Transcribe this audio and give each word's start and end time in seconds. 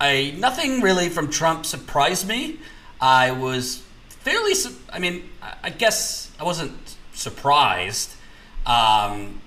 I 0.00 0.34
nothing 0.38 0.80
really 0.80 1.08
from 1.08 1.30
Trump 1.30 1.66
surprised 1.66 2.26
me. 2.26 2.58
I 3.00 3.30
was 3.30 3.82
fairly. 4.08 4.52
I 4.92 4.98
mean, 4.98 5.28
I 5.62 5.70
guess 5.70 6.30
I 6.38 6.44
wasn't 6.44 6.96
surprised 7.12 8.14
um, 8.66 9.40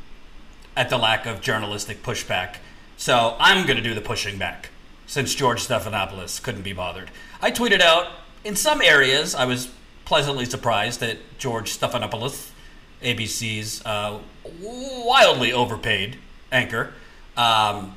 at 0.76 0.90
the 0.90 0.98
lack 0.98 1.26
of 1.26 1.42
journalistic 1.42 2.04
pushback. 2.04 2.58
So 2.98 3.36
I'm 3.40 3.66
going 3.66 3.78
to 3.78 3.84
do 3.84 3.94
the 3.94 4.02
pushing 4.02 4.38
back 4.38 4.70
since 5.08 5.34
George 5.34 5.66
Stephanopoulos 5.68 6.42
couldn't 6.42 6.62
be 6.62 6.74
bothered. 6.74 7.12
I 7.42 7.52
tweeted 7.52 7.82
out 7.82 8.08
in 8.44 8.56
some 8.56 8.82
areas 8.82 9.36
I 9.36 9.46
was 9.46 9.70
pleasantly 10.06 10.46
surprised 10.46 11.00
that 11.00 11.18
George 11.38 11.78
Stephanopoulos, 11.78 12.52
ABC's 13.02 13.82
uh, 13.86 14.20
wildly 14.62 15.52
overpaid 15.52 16.18
anchor, 16.52 16.94
um, 17.38 17.96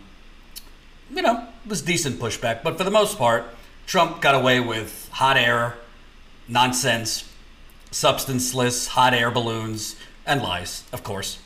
you 1.10 1.22
know, 1.22 1.46
was 1.66 1.82
decent 1.82 2.18
pushback. 2.18 2.62
But 2.62 2.78
for 2.78 2.84
the 2.84 2.90
most 2.90 3.18
part, 3.18 3.44
Trump 3.86 4.20
got 4.20 4.34
away 4.34 4.60
with 4.60 5.08
hot 5.12 5.36
air, 5.36 5.76
nonsense, 6.48 7.30
substanceless 7.90 8.88
hot 8.88 9.14
air 9.14 9.30
balloons, 9.30 9.96
and 10.26 10.42
lies, 10.42 10.84
of 10.92 11.02
course. 11.04 11.38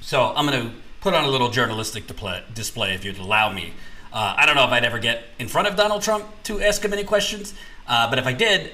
So 0.00 0.32
I'm 0.34 0.46
going 0.46 0.68
to 0.68 0.74
put 1.00 1.14
on 1.14 1.24
a 1.24 1.28
little 1.28 1.50
journalistic 1.50 2.04
display 2.06 2.94
if 2.94 3.04
you'd 3.04 3.18
allow 3.18 3.52
me. 3.52 3.72
Uh, 4.12 4.34
I 4.36 4.46
don't 4.46 4.54
know 4.54 4.64
if 4.64 4.70
I'd 4.70 4.84
ever 4.84 4.98
get 4.98 5.24
in 5.38 5.48
front 5.48 5.68
of 5.68 5.76
Donald 5.76 6.02
Trump 6.02 6.26
to 6.44 6.60
ask 6.60 6.84
him 6.84 6.92
any 6.92 7.04
questions, 7.04 7.54
uh, 7.88 8.08
but 8.10 8.18
if 8.18 8.26
I 8.26 8.32
did, 8.32 8.72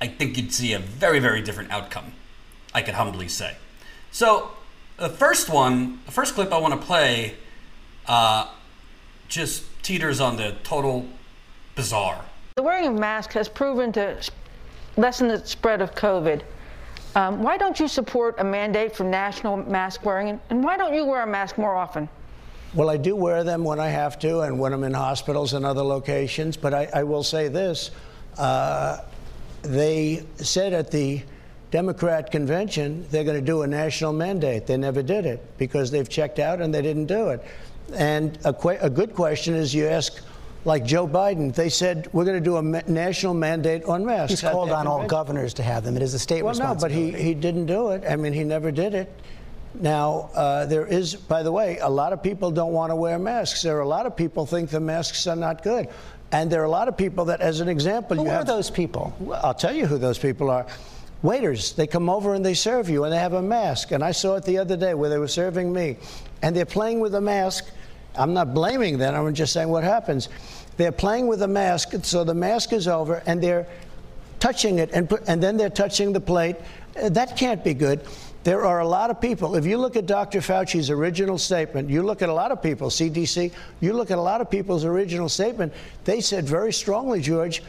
I 0.00 0.06
think 0.06 0.36
you'd 0.36 0.52
see 0.52 0.72
a 0.74 0.78
very, 0.78 1.18
very 1.18 1.42
different 1.42 1.70
outcome, 1.70 2.12
I 2.72 2.82
could 2.82 2.94
humbly 2.94 3.28
say. 3.28 3.56
So, 4.12 4.52
the 4.96 5.08
first 5.08 5.50
one, 5.50 6.00
the 6.06 6.12
first 6.12 6.34
clip 6.34 6.52
I 6.52 6.58
want 6.58 6.80
to 6.80 6.86
play, 6.86 7.34
uh, 8.06 8.48
just 9.28 9.64
teeters 9.82 10.20
on 10.20 10.36
the 10.36 10.54
total 10.62 11.06
bizarre. 11.74 12.24
The 12.56 12.62
wearing 12.62 12.86
of 12.86 12.98
masks 12.98 13.34
has 13.34 13.48
proven 13.48 13.92
to 13.92 14.16
lessen 14.96 15.28
the 15.28 15.44
spread 15.46 15.82
of 15.82 15.94
COVID. 15.94 16.42
Um, 17.14 17.42
why 17.42 17.56
don't 17.56 17.78
you 17.80 17.88
support 17.88 18.36
a 18.38 18.44
mandate 18.44 18.94
for 18.94 19.04
national 19.04 19.56
mask 19.56 20.04
wearing? 20.04 20.40
And 20.50 20.62
why 20.62 20.76
don't 20.76 20.94
you 20.94 21.04
wear 21.04 21.22
a 21.22 21.26
mask 21.26 21.56
more 21.58 21.74
often? 21.74 22.08
Well, 22.74 22.90
I 22.90 22.96
do 22.98 23.16
wear 23.16 23.42
them 23.42 23.64
when 23.64 23.80
I 23.80 23.88
have 23.88 24.18
to 24.18 24.40
and 24.40 24.58
when 24.58 24.72
I'm 24.72 24.84
in 24.84 24.92
hospitals 24.92 25.54
and 25.54 25.64
other 25.64 25.82
locations. 25.82 26.56
But 26.56 26.74
I, 26.74 26.88
I 26.92 27.02
will 27.04 27.22
say 27.22 27.48
this 27.48 27.90
uh, 28.36 28.98
they 29.62 30.24
said 30.36 30.72
at 30.72 30.90
the 30.90 31.22
Democrat 31.70 32.30
convention 32.30 33.06
they're 33.10 33.24
going 33.24 33.38
to 33.38 33.44
do 33.44 33.62
a 33.62 33.66
national 33.66 34.12
mandate. 34.12 34.66
They 34.66 34.76
never 34.76 35.02
did 35.02 35.26
it 35.26 35.42
because 35.58 35.90
they've 35.90 36.08
checked 36.08 36.38
out 36.38 36.60
and 36.60 36.72
they 36.72 36.82
didn't 36.82 37.06
do 37.06 37.28
it. 37.30 37.44
And 37.94 38.38
a, 38.44 38.54
a 38.80 38.90
good 38.90 39.14
question 39.14 39.54
is 39.54 39.74
you 39.74 39.86
ask, 39.86 40.22
like 40.64 40.84
Joe 40.84 41.06
Biden, 41.06 41.54
they 41.54 41.68
said 41.68 42.08
we're 42.12 42.24
going 42.24 42.42
to 42.42 42.44
do 42.44 42.56
a 42.56 42.62
ma- 42.62 42.80
national 42.88 43.34
mandate 43.34 43.84
on 43.84 44.04
masks. 44.04 44.40
He's 44.40 44.50
called 44.50 44.70
on 44.70 44.86
all 44.86 45.06
governors 45.18 45.54
to 45.54 45.62
have 45.62 45.84
them. 45.84 45.96
It 45.96 46.02
is 46.02 46.14
a 46.14 46.18
state 46.18 46.42
well, 46.42 46.50
responsibility. 46.50 47.06
no, 47.06 47.12
but 47.12 47.18
he, 47.18 47.24
he 47.24 47.34
didn't 47.34 47.66
do 47.66 47.90
it. 47.90 48.02
I 48.08 48.16
mean, 48.16 48.32
he 48.32 48.42
never 48.42 48.72
did 48.72 48.94
it. 48.94 49.12
Now, 49.74 50.30
uh, 50.34 50.66
there 50.66 50.86
is, 50.86 51.14
by 51.14 51.42
the 51.42 51.52
way, 51.52 51.78
a 51.78 51.88
lot 51.88 52.12
of 52.12 52.22
people 52.22 52.50
don't 52.50 52.72
want 52.72 52.90
to 52.90 52.96
wear 52.96 53.18
masks. 53.18 53.62
There 53.62 53.76
are 53.76 53.82
a 53.82 53.88
lot 53.88 54.06
of 54.06 54.16
people 54.16 54.46
think 54.46 54.70
the 54.70 54.80
masks 54.80 55.26
are 55.26 55.36
not 55.36 55.62
good. 55.62 55.88
And 56.32 56.50
there 56.50 56.62
are 56.62 56.64
a 56.64 56.70
lot 56.70 56.88
of 56.88 56.96
people 56.96 57.26
that, 57.26 57.40
as 57.40 57.60
an 57.60 57.68
example, 57.68 58.16
who 58.16 58.24
you 58.24 58.30
are 58.30 58.38
have. 58.38 58.46
those 58.46 58.70
people? 58.70 59.14
Well, 59.20 59.40
I'll 59.44 59.54
tell 59.54 59.74
you 59.74 59.86
who 59.86 59.98
those 59.98 60.18
people 60.18 60.50
are. 60.50 60.66
Waiters, 61.22 61.72
they 61.72 61.86
come 61.86 62.08
over 62.08 62.34
and 62.34 62.44
they 62.44 62.54
serve 62.54 62.88
you, 62.88 63.04
and 63.04 63.12
they 63.12 63.18
have 63.18 63.32
a 63.32 63.42
mask. 63.42 63.92
And 63.92 64.04
I 64.04 64.12
saw 64.12 64.36
it 64.36 64.44
the 64.44 64.58
other 64.58 64.76
day 64.76 64.94
where 64.94 65.10
they 65.10 65.18
were 65.18 65.28
serving 65.28 65.72
me, 65.72 65.96
and 66.42 66.54
they're 66.54 66.66
playing 66.66 67.00
with 67.00 67.14
a 67.14 67.20
mask. 67.20 67.70
I'm 68.14 68.34
not 68.34 68.54
blaming 68.54 68.98
them. 68.98 69.14
I'm 69.14 69.34
just 69.34 69.52
saying 69.52 69.68
what 69.68 69.84
happens. 69.84 70.28
They're 70.76 70.92
playing 70.92 71.26
with 71.26 71.42
a 71.42 71.48
mask, 71.48 71.94
so 72.02 72.22
the 72.22 72.34
mask 72.34 72.72
is 72.72 72.86
over, 72.86 73.22
and 73.26 73.42
they're 73.42 73.66
touching 74.40 74.78
it, 74.78 74.90
and, 74.92 75.10
and 75.26 75.42
then 75.42 75.56
they're 75.56 75.70
touching 75.70 76.12
the 76.12 76.20
plate. 76.20 76.56
Uh, 77.00 77.08
that 77.10 77.36
can't 77.36 77.64
be 77.64 77.74
good. 77.74 78.00
There 78.44 78.64
are 78.64 78.80
a 78.80 78.86
lot 78.86 79.10
of 79.10 79.20
people. 79.20 79.56
If 79.56 79.66
you 79.66 79.76
look 79.76 79.96
at 79.96 80.06
Dr. 80.06 80.40
Fauci's 80.40 80.88
original 80.88 81.38
statement, 81.38 81.90
you 81.90 82.02
look 82.02 82.22
at 82.22 82.28
a 82.28 82.32
lot 82.32 82.52
of 82.52 82.62
people, 82.62 82.90
CDC, 82.90 83.52
you 83.80 83.92
look 83.92 84.10
at 84.10 84.18
a 84.18 84.20
lot 84.20 84.40
of 84.40 84.50
people's 84.50 84.84
original 84.84 85.28
statement, 85.28 85.72
they 86.04 86.20
said 86.20 86.46
very 86.46 86.72
strongly, 86.72 87.20
George, 87.20 87.62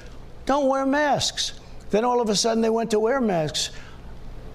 don't 0.46 0.68
wear 0.68 0.86
masks. 0.86 1.60
Then 1.90 2.04
all 2.06 2.22
of 2.22 2.30
a 2.30 2.36
sudden 2.36 2.62
they 2.62 2.70
went 2.70 2.92
to 2.92 3.00
wear 3.00 3.22
masks. 3.22 3.72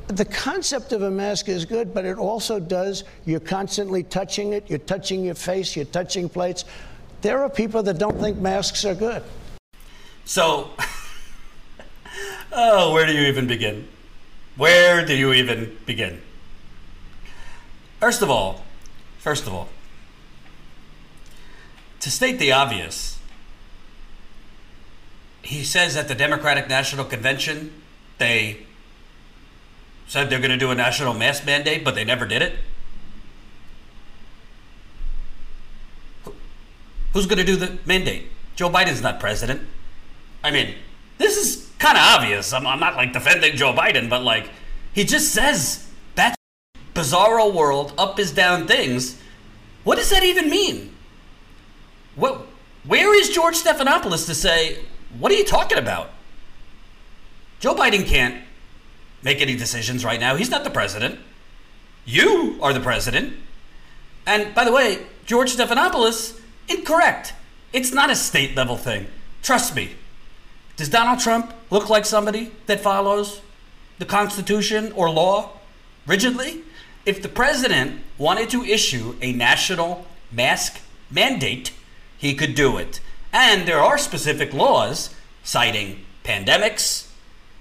The 0.09 0.25
concept 0.25 0.93
of 0.93 1.03
a 1.03 1.11
mask 1.11 1.49
is 1.49 1.65
good, 1.65 1.95
but 1.95 2.05
it 2.05 2.19
also 2.19 2.59
does, 2.61 3.05
you're 3.25 3.41
constantly 3.41 4.03
touching 4.03 4.53
it, 4.53 4.69
you're 4.69 4.79
touching 4.81 5.25
your 5.25 5.35
face, 5.35 5.75
you're 5.75 5.85
touching 5.87 6.29
plates. 6.29 6.65
There 7.23 7.43
are 7.43 7.49
people 7.49 7.83
that 7.85 7.99
don't 7.99 8.21
think 8.21 8.39
masks 8.39 8.85
are 8.85 8.95
good. 8.95 9.23
So, 10.25 10.71
oh, 12.53 12.93
where 12.93 13.07
do 13.07 13.13
you 13.13 13.23
even 13.29 13.47
begin? 13.47 13.89
Where 14.57 15.07
do 15.07 15.17
you 15.17 15.33
even 15.33 15.77
begin? 15.87 16.21
First 18.01 18.21
of 18.21 18.31
all, 18.31 18.65
first 19.19 19.47
of 19.47 19.55
all, 19.55 19.69
to 22.01 22.11
state 22.11 22.39
the 22.39 22.53
obvious, 22.53 23.12
he 25.43 25.65
says 25.65 25.97
at 25.97 26.09
the 26.09 26.15
Democratic 26.15 26.69
National 26.69 27.05
Convention 27.05 27.73
they 28.19 28.59
said 30.07 30.31
they're 30.31 30.39
going 30.39 30.51
to 30.51 30.57
do 30.57 30.71
a 30.71 30.75
national 30.75 31.15
mask 31.15 31.45
mandate, 31.47 31.85
but 31.85 31.95
they 31.95 32.05
never 32.05 32.27
did 32.27 32.43
it. 32.43 32.53
Who's 37.13 37.27
going 37.27 37.39
to 37.39 37.45
do 37.45 37.57
the 37.57 37.79
mandate? 37.85 38.25
Joe 38.55 38.71
Biden's 38.71 39.03
not 39.03 39.21
president. 39.21 39.63
I 40.45 40.51
mean, 40.51 40.75
this 41.19 41.37
is 41.37 41.71
kind 41.79 41.97
of 41.97 42.05
obvious. 42.05 42.53
I'm, 42.53 42.67
I'm, 42.67 42.79
not 42.79 42.97
like 42.97 43.13
defending 43.13 43.57
Joe 43.57 43.73
Biden, 43.73 44.09
but 44.09 44.23
like, 44.23 44.51
he 44.93 45.05
just 45.05 45.33
says 45.33 45.89
that 46.15 46.37
bizarro 46.95 47.53
world, 47.53 47.93
up 47.99 48.19
is 48.19 48.33
down 48.33 48.67
things. 48.67 49.19
What 49.85 49.97
does 49.97 50.11
that 50.11 50.23
even 50.23 50.49
mean? 50.49 50.95
What, 52.15 52.47
where 52.85 53.15
is 53.19 53.31
George 53.31 53.57
Stephanopoulos 53.57 54.27
to 54.27 54.35
say, 54.35 54.79
what 55.19 55.33
are 55.33 55.37
you 55.37 55.45
talking 55.45 55.79
about? 55.79 56.11
Joe 57.61 57.75
Biden 57.75 58.07
can't 58.07 58.43
make 59.23 59.41
any 59.41 59.57
decisions 59.57 60.05
right 60.05 60.19
now. 60.19 60.37
He's 60.37 60.51
not 60.51 60.65
the 60.65 60.71
president. 60.71 61.21
You 62.05 62.59
are 62.61 62.73
the 62.73 62.81
president. 62.81 63.35
And 64.27 64.55
by 64.55 64.65
the 64.65 64.73
way, 64.73 65.07
George 65.27 65.55
Stephanopoulos 65.55 66.41
Incorrect. 66.69 67.35
It's 67.73 67.93
not 67.93 68.11
a 68.11 68.17
state 68.17 68.57
level 68.57 68.77
thing. 68.77 69.07
Trust 69.43 69.75
me. 69.75 69.93
Does 70.77 70.89
Donald 70.89 71.21
Trump 71.21 71.53
look 71.71 71.89
like 71.89 72.05
somebody 72.05 72.53
that 72.67 72.81
follows 72.81 73.41
the 73.99 74.05
Constitution 74.05 74.93
or 74.93 75.11
law 75.11 75.51
rigidly? 76.07 76.63
If 77.05 77.23
the 77.23 77.29
president 77.29 78.03
wanted 78.17 78.49
to 78.51 78.65
issue 78.65 79.17
a 79.21 79.33
national 79.33 80.07
mask 80.31 80.81
mandate, 81.11 81.73
he 82.17 82.35
could 82.35 82.55
do 82.55 82.79
it. 82.79 83.01
And 83.33 83.67
there 83.67 83.81
are 83.81 83.97
specific 83.97 84.53
laws 84.53 85.15
citing 85.43 86.05
pandemics, 86.25 87.09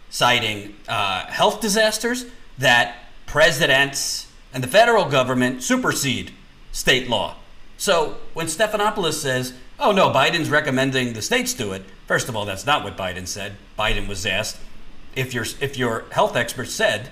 citing 0.09 0.75
uh, 0.87 1.25
health 1.27 1.61
disasters 1.61 2.25
that 2.57 2.97
presidents 3.25 4.27
and 4.53 4.63
the 4.63 4.67
federal 4.67 5.05
government 5.05 5.63
supersede 5.63 6.31
state 6.71 7.09
law. 7.09 7.35
So 7.77 8.17
when 8.33 8.47
Stephanopoulos 8.47 9.13
says, 9.13 9.53
oh 9.79 9.91
no, 9.91 10.09
Biden's 10.09 10.49
recommending 10.49 11.13
the 11.13 11.21
states 11.21 11.53
do 11.53 11.71
it, 11.71 11.83
first 12.05 12.29
of 12.29 12.35
all, 12.35 12.45
that's 12.45 12.65
not 12.65 12.83
what 12.83 12.97
Biden 12.97 13.25
said. 13.25 13.55
Biden 13.79 14.07
was 14.07 14.25
asked 14.25 14.59
if 15.15 15.33
your, 15.33 15.45
if 15.59 15.77
your 15.77 16.05
health 16.11 16.35
expert 16.35 16.67
said, 16.67 17.09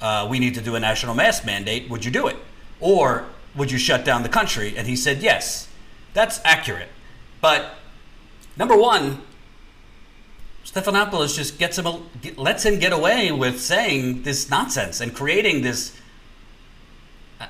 uh, 0.00 0.26
we 0.30 0.38
need 0.38 0.54
to 0.54 0.60
do 0.60 0.76
a 0.76 0.80
national 0.80 1.14
mask 1.14 1.44
mandate, 1.44 1.90
would 1.90 2.04
you 2.04 2.10
do 2.10 2.26
it? 2.28 2.36
Or 2.80 3.26
would 3.54 3.70
you 3.70 3.78
shut 3.78 4.04
down 4.04 4.22
the 4.22 4.28
country? 4.28 4.74
And 4.76 4.86
he 4.86 4.96
said 4.96 5.18
yes. 5.18 5.68
That's 6.14 6.40
accurate. 6.44 6.88
But 7.40 7.74
number 8.60 8.76
one, 8.76 9.20
Stephanopoulos 10.64 11.34
just 11.34 11.58
gets 11.58 11.78
him, 11.78 11.86
lets 12.36 12.64
him 12.64 12.78
get 12.78 12.92
away 12.92 13.32
with 13.32 13.60
saying 13.60 14.22
this 14.22 14.48
nonsense 14.48 15.00
and 15.00 15.12
creating 15.12 15.62
this. 15.62 15.96
Uh, 17.40 17.46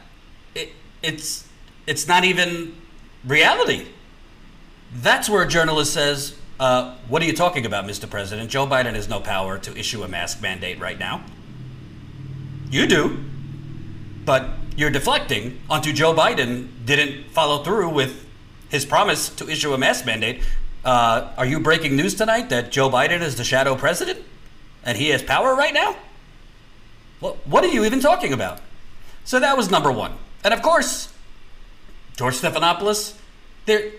it, 0.54 0.72
it's 1.02 1.46
it's 1.86 2.06
not 2.06 2.24
even 2.24 2.74
reality. 3.26 3.88
That's 4.94 5.28
where 5.28 5.42
a 5.42 5.48
journalist 5.48 5.92
says, 5.92 6.36
uh, 6.58 6.96
What 7.08 7.22
are 7.22 7.26
you 7.26 7.32
talking 7.32 7.66
about, 7.66 7.84
Mr. 7.84 8.08
President? 8.08 8.48
Joe 8.48 8.66
Biden 8.66 8.94
has 8.94 9.08
no 9.08 9.20
power 9.20 9.58
to 9.58 9.76
issue 9.76 10.02
a 10.02 10.08
mask 10.08 10.40
mandate 10.40 10.78
right 10.78 10.98
now. 10.98 11.24
You 12.70 12.86
do. 12.86 13.18
But 14.24 14.50
you're 14.76 14.90
deflecting 14.90 15.60
onto 15.68 15.92
Joe 15.92 16.14
Biden 16.14 16.68
didn't 16.84 17.30
follow 17.32 17.64
through 17.64 17.90
with 17.90 18.26
his 18.68 18.84
promise 18.84 19.28
to 19.30 19.48
issue 19.48 19.74
a 19.74 19.78
mask 19.78 20.06
mandate. 20.06 20.42
Uh, 20.84 21.32
are 21.36 21.46
you 21.46 21.60
breaking 21.60 21.96
news 21.96 22.14
tonight 22.14 22.48
that 22.50 22.70
Joe 22.72 22.88
Biden 22.88 23.20
is 23.20 23.36
the 23.36 23.44
shadow 23.44 23.74
president 23.76 24.20
and 24.84 24.96
he 24.96 25.10
has 25.10 25.22
power 25.22 25.54
right 25.54 25.74
now? 25.74 25.96
Well, 27.20 27.36
what 27.44 27.64
are 27.64 27.68
you 27.68 27.84
even 27.84 28.00
talking 28.00 28.32
about? 28.32 28.60
So 29.24 29.38
that 29.40 29.56
was 29.56 29.70
number 29.70 29.92
one. 29.92 30.12
And 30.42 30.54
of 30.54 30.62
course, 30.62 31.12
George 32.16 32.40
Stephanopoulos 32.40 33.14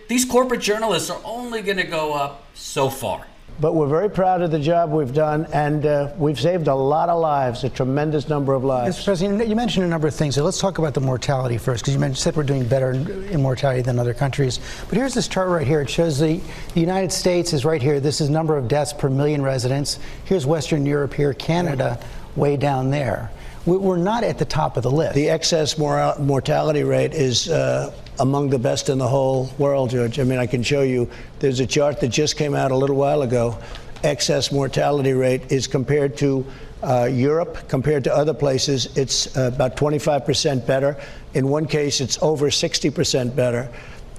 these 0.08 0.26
corporate 0.26 0.62
journalists 0.62 1.10
are 1.10 1.22
only 1.24 1.62
going 1.62 1.78
to 1.78 1.84
go 1.84 2.14
up 2.14 2.46
so 2.54 2.90
far. 2.90 3.26
But 3.62 3.76
we're 3.76 3.86
very 3.86 4.10
proud 4.10 4.42
of 4.42 4.50
the 4.50 4.60
job 4.60 4.90
we've 4.90 5.14
done, 5.14 5.46
and 5.54 5.86
uh, 5.86 6.12
we've 6.18 6.40
saved 6.40 6.68
a 6.68 6.74
lot 6.74 7.10
of 7.10 7.22
lives, 7.22 7.64
a 7.64 7.70
tremendous 7.70 8.28
number 8.28 8.56
of 8.56 8.64
lives. 8.64 8.98
Mr. 8.98 9.06
President, 9.06 9.48
you 9.48 9.56
mentioned 9.56 9.86
a 9.86 9.88
number 9.88 10.08
of 10.08 10.16
things. 10.16 10.34
So 10.34 10.44
let's 10.44 10.60
talk 10.60 10.80
about 10.80 10.96
the 10.96 11.00
mortality 11.00 11.60
first, 11.60 11.84
because 11.84 11.94
you 11.94 12.00
mentioned, 12.00 12.18
said 12.18 12.36
we're 12.36 12.42
doing 12.42 12.66
better 12.66 12.94
in 12.94 13.40
mortality 13.40 13.84
than 13.84 14.00
other 14.00 14.16
countries. 14.16 14.60
But 14.90 14.98
here's 14.98 15.14
this 15.14 15.28
chart 15.28 15.50
right 15.50 15.68
here. 15.68 15.82
It 15.82 15.92
shows 15.92 16.18
the, 16.18 16.42
the 16.74 16.80
United 16.80 17.12
States 17.12 17.54
is 17.54 17.64
right 17.64 17.84
here. 17.84 18.00
This 18.00 18.20
is 18.20 18.32
number 18.32 18.58
of 18.58 18.68
deaths 18.68 18.94
per 18.94 19.12
million 19.12 19.44
residents. 19.44 20.00
Here's 20.26 20.48
Western 20.48 20.84
Europe 20.84 21.14
here, 21.14 21.36
Canada, 21.36 22.00
way 22.36 22.58
down 22.58 22.90
there. 22.90 23.30
We're 23.66 23.98
not 23.98 24.24
at 24.24 24.40
the 24.40 24.46
top 24.46 24.76
of 24.76 24.84
the 24.84 24.90
list. 24.90 25.14
The 25.14 25.30
excess 25.30 25.78
mor- 25.78 26.16
mortality 26.18 26.84
rate 26.84 27.14
is 27.14 27.48
uh, 27.48 27.94
among 28.20 28.50
the 28.50 28.58
best 28.58 28.90
in 28.90 28.98
the 28.98 29.08
whole 29.08 29.52
world, 29.60 29.92
George. 29.92 30.20
I 30.20 30.24
mean, 30.24 30.40
I 30.40 30.48
can 30.48 30.64
show 30.64 30.82
you. 30.82 31.08
There's 31.40 31.60
a 31.60 31.68
chart 31.68 32.00
that 32.00 32.08
just 32.08 32.38
came 32.38 32.56
out 32.56 32.72
a 32.72 32.76
little 32.76 32.96
while 32.96 33.22
ago. 33.22 33.58
Excess 34.04 34.52
mortality 34.52 35.14
rate 35.14 35.52
is 35.52 35.68
compared 35.68 36.18
to 36.18 36.44
uh, 36.82 37.06
Europe, 37.12 37.68
compared 37.68 38.04
to 38.06 38.16
other 38.16 38.34
places, 38.34 38.98
it's 38.98 39.38
uh, 39.38 39.52
about 39.54 39.78
25% 39.78 40.66
better. 40.66 40.98
In 41.36 41.48
one 41.48 41.68
case, 41.68 42.02
it's 42.02 42.18
over 42.24 42.50
60% 42.50 43.36
better. 43.36 43.70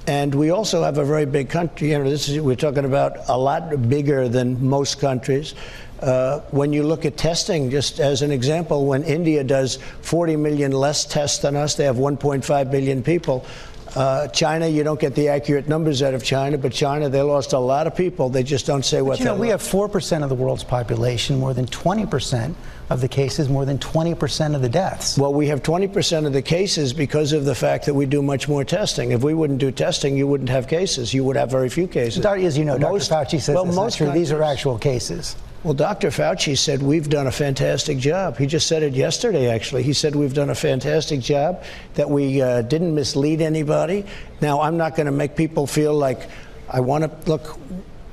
And 0.07 0.35
we 0.35 0.51
also 0.51 0.83
have 0.83 0.99
a 0.99 1.05
very 1.05 1.27
big 1.27 1.49
country. 1.49 1.91
You 1.91 1.99
know, 1.99 2.11
this 2.11 2.29
is, 2.29 2.41
we're 2.41 2.57
talking 2.57 2.85
about 2.85 3.29
a 3.29 3.39
lot 3.39 3.89
bigger 3.89 4.29
than 4.29 4.67
most 4.67 4.99
countries. 4.99 5.55
Uh, 6.01 6.41
when 6.51 6.73
you 6.73 6.83
look 6.83 7.05
at 7.05 7.17
testing, 7.17 7.71
just 7.71 8.01
as 8.01 8.23
an 8.23 8.33
example, 8.33 8.87
when 8.87 9.05
India 9.05 9.45
does 9.45 9.77
40 10.01 10.35
million 10.35 10.73
less 10.73 11.05
tests 11.05 11.39
than 11.39 11.55
us, 11.55 11.77
they 11.77 11.85
have 11.85 11.97
1.5 11.97 12.71
billion 12.73 13.05
people. 13.05 13.47
Uh, 13.95 14.29
China, 14.29 14.67
you 14.67 14.83
don't 14.83 14.99
get 14.99 15.15
the 15.15 15.29
accurate 15.29 15.69
numbers 15.69 16.03
out 16.03 16.15
of 16.15 16.25
China, 16.25 16.57
but 16.57 16.73
China, 16.73 17.09
they 17.09 17.21
lost 17.21 17.53
a 17.53 17.59
lot 17.59 17.87
of 17.87 17.95
people. 17.95 18.29
They 18.31 18.43
just 18.43 18.67
don't 18.67 18.85
say 18.85 19.03
what. 19.03 19.19
You 19.19 19.27
know, 19.27 19.35
we 19.35 19.49
have 19.49 19.63
four 19.63 19.89
percent 19.89 20.25
of 20.25 20.31
the 20.31 20.35
world's 20.35 20.65
population, 20.65 21.39
more 21.39 21.53
than 21.53 21.67
20 21.67 22.07
percent 22.07 22.57
of 22.89 23.01
the 23.01 23.09
cases, 23.09 23.49
more 23.49 23.65
than 23.65 23.79
20 23.79 24.15
percent 24.15 24.55
of 24.55 24.63
the 24.63 24.69
deaths. 24.69 25.19
Well, 25.19 25.35
we 25.35 25.47
have 25.49 25.63
20 25.63 25.89
percent 25.89 26.27
of 26.27 26.33
the 26.33 26.43
cases 26.43 26.93
because 26.93 27.33
of 27.33 27.45
the 27.45 27.55
fact 27.55 27.87
that 27.87 27.95
we 27.95 28.07
do 28.07 28.23
much 28.23 28.49
more 28.49 28.65
testing. 28.65 29.13
If 29.13 29.23
we 29.23 29.35
wouldn't 29.35 29.59
do 29.59 29.71
testing, 29.71 30.17
you 30.17 30.27
wouldn't 30.27 30.51
have 30.51 30.69
cases. 30.69 31.13
You 31.13 31.25
would 31.25 31.37
have 31.37 31.51
very 31.51 31.69
few 31.69 31.87
cases. 31.87 32.25
As 32.25 32.57
you 32.57 32.65
know, 32.65 32.79
most, 32.79 33.09
Dr. 33.09 33.37
Fauci 33.37 33.41
says 33.41 33.55
well, 33.55 33.67
most. 33.67 33.99
These 33.99 34.33
are 34.33 34.43
actual 34.43 34.79
cases. 34.79 35.37
Well, 35.65 35.75
Dr. 35.75 36.09
Fauci 36.09 36.59
said 36.59 36.83
we've 36.83 37.09
done 37.09 37.29
a 37.29 37.31
fantastic 37.31 37.99
job. 37.99 38.37
He 38.37 38.47
just 38.47 38.67
said 38.67 38.83
it 38.83 38.95
yesterday, 38.95 39.49
actually. 39.49 39.85
He 39.85 39.93
said 39.93 40.17
we've 40.17 40.35
done 40.35 40.51
a 40.51 40.57
fantastic 40.57 41.21
job, 41.21 41.63
that 41.95 42.11
we 42.11 42.43
uh, 42.43 42.63
didn't 42.63 42.93
mislead 42.97 43.41
anybody. 43.41 44.05
Now, 44.41 44.61
I'm 44.61 44.77
not 44.77 44.97
going 44.97 45.07
to 45.07 45.13
make 45.13 45.37
people 45.37 45.69
feel 45.69 45.95
like 45.95 46.29
I 46.69 46.81
want 46.81 47.05
to 47.05 47.31
look, 47.31 47.61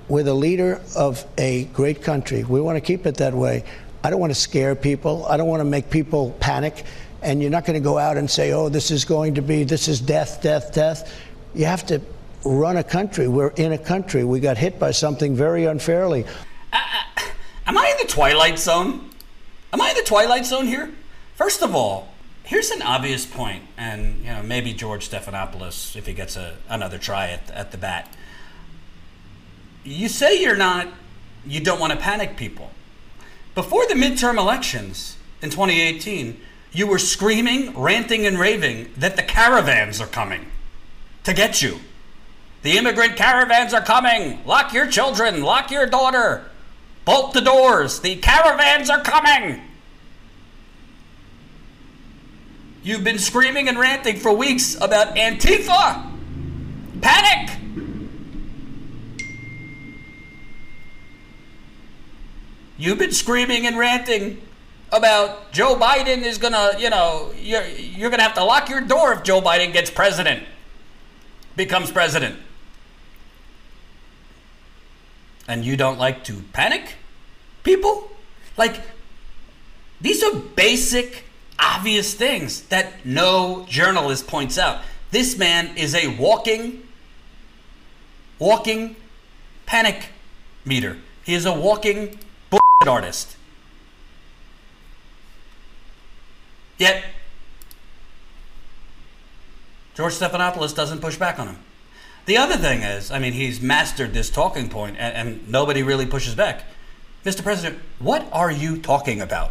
we're 0.10 0.22
the 0.22 0.36
leader 0.36 0.80
of 0.96 1.26
a 1.40 1.64
great 1.74 2.04
country. 2.04 2.44
We 2.44 2.62
want 2.62 2.76
to 2.76 2.82
keep 2.82 3.08
it 3.08 3.16
that 3.16 3.34
way. 3.34 3.64
I 4.04 4.12
don't 4.12 4.20
want 4.20 4.32
to 4.32 4.40
scare 4.40 4.76
people, 4.76 5.26
I 5.26 5.36
don't 5.36 5.48
want 5.48 5.62
to 5.62 5.66
make 5.66 5.90
people 5.90 6.38
panic. 6.40 6.84
And 7.24 7.42
you're 7.42 7.52
not 7.52 7.66
going 7.66 7.82
to 7.82 7.84
go 7.84 7.98
out 7.98 8.16
and 8.16 8.30
say, 8.30 8.52
oh, 8.52 8.70
this 8.70 8.92
is 8.92 9.06
going 9.06 9.34
to 9.36 9.42
be, 9.42 9.64
this 9.64 9.88
is 9.88 10.00
death, 10.00 10.44
death, 10.44 10.72
death. 10.72 11.12
You 11.56 11.66
have 11.66 11.84
to 11.88 12.00
run 12.46 12.78
a 12.78 12.84
country. 12.84 13.28
We're 13.28 13.50
in 13.50 13.72
a 13.72 13.78
country. 13.78 14.24
We 14.24 14.40
got 14.40 14.58
hit 14.58 14.78
by 14.78 14.92
something 14.92 15.36
very 15.36 15.66
unfairly. 15.66 16.26
Am 17.70 17.78
I 17.78 17.90
in 17.92 17.98
the 18.04 18.12
twilight 18.12 18.58
zone? 18.58 19.12
Am 19.72 19.80
I 19.80 19.92
in 19.92 19.96
the 19.96 20.02
twilight 20.02 20.44
zone 20.44 20.66
here? 20.66 20.92
First 21.36 21.62
of 21.62 21.76
all, 21.76 22.12
here's 22.42 22.72
an 22.72 22.82
obvious 22.82 23.28
point, 23.28 23.62
and 23.78 24.22
you 24.22 24.32
know 24.32 24.42
maybe 24.42 24.74
George 24.74 25.08
Stephanopoulos, 25.08 25.96
if 25.96 26.08
he 26.08 26.14
gets 26.14 26.36
a, 26.36 26.58
another 26.68 26.98
try 26.98 27.30
at, 27.30 27.52
at 27.52 27.72
the 27.72 27.78
bat. 27.78 28.12
You 29.84 30.10
say 30.10 30.42
you're 30.42 30.56
not, 30.56 30.88
you 31.46 31.60
don't 31.60 31.80
want 31.80 31.94
to 31.94 32.00
panic 32.00 32.38
people. 32.38 32.72
Before 33.54 33.86
the 33.86 33.94
midterm 33.94 34.40
elections 34.40 35.18
in 35.44 35.52
2018, 35.52 36.42
you 36.72 36.88
were 36.88 36.98
screaming, 36.98 37.80
ranting, 37.80 38.26
and 38.26 38.40
raving 38.40 38.94
that 38.98 39.16
the 39.16 39.22
caravans 39.22 40.02
are 40.02 40.08
coming 40.08 40.48
to 41.24 41.36
get 41.36 41.62
you. 41.62 41.78
The 42.64 42.80
immigrant 42.80 43.16
caravans 43.16 43.76
are 43.76 43.84
coming. 43.84 44.44
Lock 44.44 44.74
your 44.74 44.88
children, 44.88 45.44
lock 45.44 45.70
your 45.70 45.86
daughter. 45.86 46.50
Bolt 47.10 47.34
the 47.34 47.42
doors! 47.42 48.02
The 48.02 48.18
caravans 48.18 48.88
are 48.88 49.02
coming! 49.02 49.64
You've 52.84 53.04
been 53.04 53.18
screaming 53.18 53.68
and 53.68 53.80
ranting 53.80 54.18
for 54.18 54.32
weeks 54.32 54.76
about 54.76 55.16
Antifa! 55.16 56.08
Panic! 57.02 57.58
You've 62.78 63.00
been 63.00 63.12
screaming 63.12 63.66
and 63.66 63.76
ranting 63.76 64.44
about 64.92 65.52
Joe 65.52 65.76
Biden 65.76 66.22
is 66.22 66.38
gonna, 66.38 66.74
you 66.78 66.92
know, 66.92 67.34
you're, 67.42 67.66
you're 67.66 68.12
gonna 68.12 68.22
have 68.22 68.36
to 68.36 68.44
lock 68.44 68.70
your 68.70 68.82
door 68.82 69.14
if 69.14 69.24
Joe 69.24 69.42
Biden 69.42 69.74
gets 69.74 69.90
president, 69.90 70.44
becomes 71.56 71.92
president. 71.92 72.40
And 75.50 75.66
you 75.66 75.76
don't 75.76 76.00
like 76.00 76.24
to 76.26 76.44
panic? 76.54 76.96
people? 77.64 78.10
Like, 78.58 78.82
these 80.02 80.24
are 80.24 80.34
basic, 80.34 81.26
obvious 81.60 82.14
things 82.14 82.62
that 82.64 83.06
no 83.06 83.66
journalist 83.70 84.28
points 84.28 84.58
out. 84.58 84.82
This 85.12 85.38
man 85.38 85.78
is 85.78 85.96
a 85.96 86.08
walking, 86.18 86.88
walking 88.38 88.96
panic 89.66 90.10
meter. 90.66 90.98
He 91.24 91.34
is 91.34 91.46
a 91.46 91.54
walking 91.54 92.18
bullshit 92.50 92.88
artist. 92.88 93.36
Yet, 96.78 97.04
George 99.96 100.14
Stephanopoulos 100.14 100.74
doesn't 100.74 101.02
push 101.02 101.18
back 101.18 101.40
on 101.40 101.50
him. 101.50 101.58
The 102.30 102.38
other 102.38 102.58
thing 102.58 102.84
is, 102.84 103.10
I 103.10 103.18
mean, 103.18 103.34
he's 103.34 103.60
mastered 103.60 104.14
this 104.14 104.30
talking 104.30 104.70
point, 104.70 104.98
and, 105.00 105.16
and 105.16 105.50
nobody 105.50 105.82
really 105.82 106.06
pushes 106.06 106.36
back. 106.36 106.64
Mr. 107.26 107.42
President, 107.42 107.82
what 107.98 108.28
are 108.32 108.52
you 108.52 108.78
talking 108.78 109.20
about? 109.20 109.50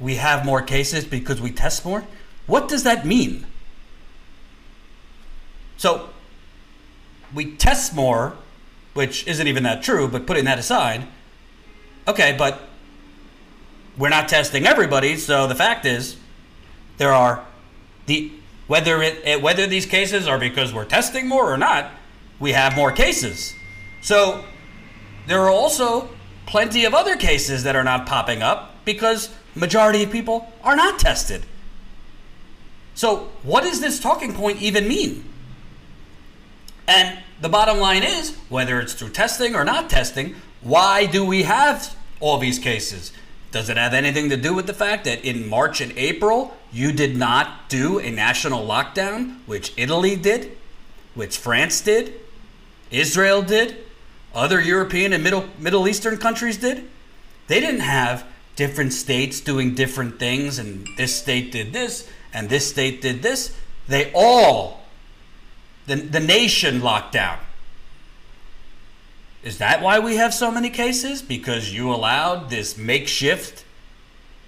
We 0.00 0.14
have 0.14 0.46
more 0.46 0.62
cases 0.62 1.04
because 1.04 1.42
we 1.42 1.50
test 1.50 1.84
more? 1.84 2.04
What 2.46 2.70
does 2.70 2.84
that 2.84 3.04
mean? 3.04 3.44
So, 5.76 6.08
we 7.34 7.54
test 7.56 7.94
more, 7.94 8.34
which 8.94 9.26
isn't 9.26 9.46
even 9.46 9.62
that 9.64 9.82
true, 9.82 10.08
but 10.08 10.26
putting 10.26 10.46
that 10.46 10.58
aside, 10.58 11.06
okay, 12.08 12.34
but 12.38 12.62
we're 13.98 14.08
not 14.08 14.26
testing 14.26 14.64
everybody, 14.64 15.18
so 15.18 15.46
the 15.46 15.54
fact 15.54 15.84
is 15.84 16.16
there 16.96 17.12
are 17.12 17.44
the 18.06 18.32
whether 18.66 19.02
it 19.02 19.42
whether 19.42 19.66
these 19.66 19.86
cases 19.86 20.26
are 20.28 20.38
because 20.38 20.72
we're 20.72 20.84
testing 20.84 21.28
more 21.28 21.52
or 21.52 21.58
not, 21.58 21.90
we 22.40 22.52
have 22.52 22.76
more 22.76 22.92
cases. 22.92 23.54
So 24.00 24.44
there 25.26 25.40
are 25.40 25.50
also 25.50 26.08
plenty 26.46 26.84
of 26.84 26.94
other 26.94 27.16
cases 27.16 27.62
that 27.64 27.76
are 27.76 27.84
not 27.84 28.06
popping 28.06 28.42
up 28.42 28.84
because 28.84 29.30
majority 29.54 30.02
of 30.02 30.10
people 30.10 30.52
are 30.62 30.76
not 30.76 30.98
tested. 30.98 31.44
So, 32.94 33.30
what 33.42 33.62
does 33.62 33.80
this 33.80 33.98
talking 33.98 34.34
point 34.34 34.60
even 34.60 34.86
mean? 34.86 35.24
And 36.86 37.18
the 37.40 37.48
bottom 37.48 37.78
line 37.78 38.02
is 38.02 38.36
whether 38.48 38.80
it's 38.80 38.92
through 38.92 39.10
testing 39.10 39.54
or 39.54 39.64
not 39.64 39.88
testing, 39.88 40.34
why 40.60 41.06
do 41.06 41.24
we 41.24 41.44
have 41.44 41.96
all 42.20 42.38
these 42.38 42.58
cases? 42.58 43.12
Does 43.52 43.68
it 43.68 43.76
have 43.76 43.92
anything 43.92 44.30
to 44.30 44.36
do 44.36 44.54
with 44.54 44.66
the 44.66 44.74
fact 44.74 45.04
that 45.04 45.24
in 45.24 45.46
March 45.46 45.82
and 45.82 45.92
April 45.96 46.56
you 46.72 46.90
did 46.90 47.16
not 47.16 47.68
do 47.68 48.00
a 48.00 48.10
national 48.10 48.66
lockdown, 48.66 49.36
which 49.44 49.74
Italy 49.76 50.16
did, 50.16 50.56
which 51.14 51.36
France 51.36 51.82
did, 51.82 52.14
Israel 52.90 53.42
did, 53.42 53.76
other 54.34 54.58
European 54.58 55.12
and 55.12 55.22
Middle 55.22 55.44
Middle 55.58 55.86
Eastern 55.86 56.16
countries 56.16 56.56
did. 56.56 56.88
They 57.46 57.60
didn't 57.60 57.80
have 57.80 58.24
different 58.56 58.94
states 58.94 59.38
doing 59.40 59.74
different 59.74 60.18
things, 60.18 60.58
and 60.58 60.88
this 60.96 61.14
state 61.14 61.52
did 61.52 61.74
this, 61.74 62.08
and 62.32 62.48
this 62.48 62.70
state 62.70 63.02
did 63.02 63.22
this. 63.22 63.54
They 63.86 64.10
all, 64.14 64.84
the, 65.86 65.96
the 65.96 66.20
nation 66.20 66.80
locked 66.80 67.12
down. 67.12 67.38
Is 69.42 69.58
that 69.58 69.82
why 69.82 69.98
we 69.98 70.16
have 70.16 70.32
so 70.32 70.50
many 70.50 70.70
cases? 70.70 71.20
Because 71.20 71.72
you 71.72 71.92
allowed 71.92 72.48
this 72.48 72.78
makeshift 72.78 73.64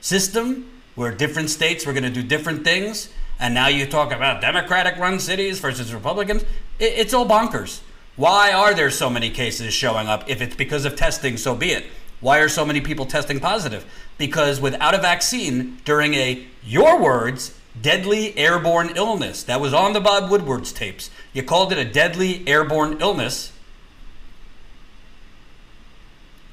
system 0.01 0.71
where 0.95 1.11
different 1.11 1.51
states 1.51 1.85
were 1.85 1.93
going 1.93 2.05
to 2.05 2.11
do 2.11 2.23
different 2.23 2.63
things, 2.63 3.09
and 3.41 3.53
now 3.53 3.67
you 3.67 3.87
talk 3.87 4.13
about 4.13 4.41
Democratic 4.41 4.97
run 4.97 5.19
cities 5.19 5.59
versus 5.59 5.93
Republicans? 5.93 6.45
It's 6.79 7.13
all 7.13 7.27
bonkers. 7.27 7.81
Why 8.17 8.53
are 8.53 8.75
there 8.75 8.91
so 8.91 9.11
many 9.11 9.31
cases 9.31 9.75
showing 9.75 10.07
up? 10.07 10.31
If 10.31 10.41
it's 10.41 10.55
because 10.55 10.85
of 10.85 10.95
testing, 10.95 11.37
so 11.37 11.57
be 11.57 11.71
it. 11.73 11.87
Why 12.21 12.39
are 12.39 12.49
so 12.49 12.65
many 12.65 12.81
people 12.81 13.07
testing 13.07 13.41
positive? 13.41 13.85
Because 14.17 14.61
without 14.61 14.95
a 14.95 14.99
vaccine, 14.99 15.79
during 15.85 16.15
a, 16.15 16.47
your 16.65 17.03
words, 17.03 17.59
deadly 17.81 18.37
airborne 18.39 18.93
illness. 18.97 19.43
That 19.43 19.61
was 19.61 19.75
on 19.75 19.93
the 19.93 20.01
Bob 20.01 20.31
Woodward's 20.31 20.73
tapes. 20.73 21.11
You 21.33 21.43
called 21.43 21.73
it 21.73 21.79
a 21.79 21.85
deadly 21.85 22.47
airborne 22.47 23.01
illness. 23.01 23.51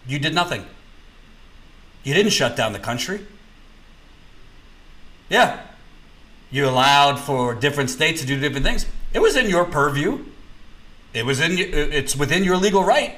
You 0.08 0.20
did 0.20 0.34
nothing. 0.34 0.65
You 2.03 2.13
didn't 2.13 2.31
shut 2.31 2.55
down 2.55 2.74
the 2.74 2.79
country. 2.79 3.25
Yeah. 5.29 5.62
You 6.50 6.67
allowed 6.67 7.20
for 7.20 7.55
different 7.55 7.89
states 7.89 8.22
to 8.22 8.27
do 8.27 8.39
different 8.39 8.65
things. 8.65 8.86
It 9.13 9.20
was 9.20 9.36
in 9.36 9.50
your 9.50 9.65
purview. 9.65 10.25
It 11.13 11.25
was 11.25 11.39
in 11.39 11.51
uh, 11.51 11.77
it's 11.91 12.15
within 12.15 12.43
your 12.43 12.58
legal 12.58 12.84
right 12.84 13.17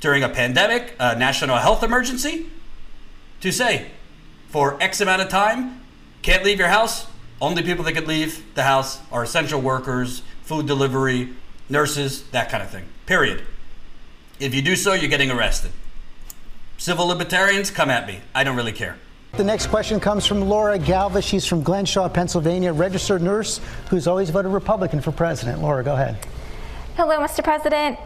during 0.00 0.22
a 0.22 0.28
pandemic, 0.28 0.94
a 0.98 1.16
national 1.16 1.56
health 1.56 1.82
emergency 1.82 2.46
to 3.40 3.52
say 3.52 3.86
for 4.48 4.80
X 4.82 5.00
amount 5.00 5.22
of 5.22 5.28
time, 5.28 5.80
can't 6.22 6.44
leave 6.44 6.58
your 6.58 6.68
house. 6.68 7.06
Only 7.40 7.62
people 7.62 7.84
that 7.84 7.92
could 7.92 8.08
leave 8.08 8.42
the 8.54 8.64
house 8.64 9.00
are 9.12 9.22
essential 9.22 9.60
workers, 9.60 10.22
food 10.42 10.66
delivery, 10.66 11.30
nurses, 11.68 12.22
that 12.30 12.50
kind 12.50 12.62
of 12.62 12.70
thing. 12.70 12.84
Period. 13.06 13.44
If 14.40 14.54
you 14.54 14.62
do 14.62 14.74
so, 14.74 14.94
you're 14.94 15.10
getting 15.10 15.30
arrested. 15.30 15.70
Civil 16.78 17.06
libertarians, 17.06 17.72
come 17.72 17.90
at 17.90 18.06
me. 18.06 18.20
I 18.36 18.44
don't 18.44 18.56
really 18.56 18.72
care. 18.72 18.96
The 19.32 19.42
next 19.42 19.66
question 19.66 19.98
comes 19.98 20.24
from 20.24 20.48
Laura 20.48 20.78
Galva. 20.78 21.20
She's 21.20 21.44
from 21.44 21.64
Glenshaw, 21.64 22.12
Pennsylvania, 22.12 22.72
registered 22.72 23.20
nurse 23.20 23.60
who's 23.90 24.06
always 24.06 24.30
voted 24.30 24.52
Republican 24.52 25.00
for 25.00 25.10
president. 25.10 25.60
Laura, 25.60 25.82
go 25.82 25.94
ahead. 25.94 26.16
Hello, 26.96 27.18
Mr. 27.18 27.42
President. 27.42 27.98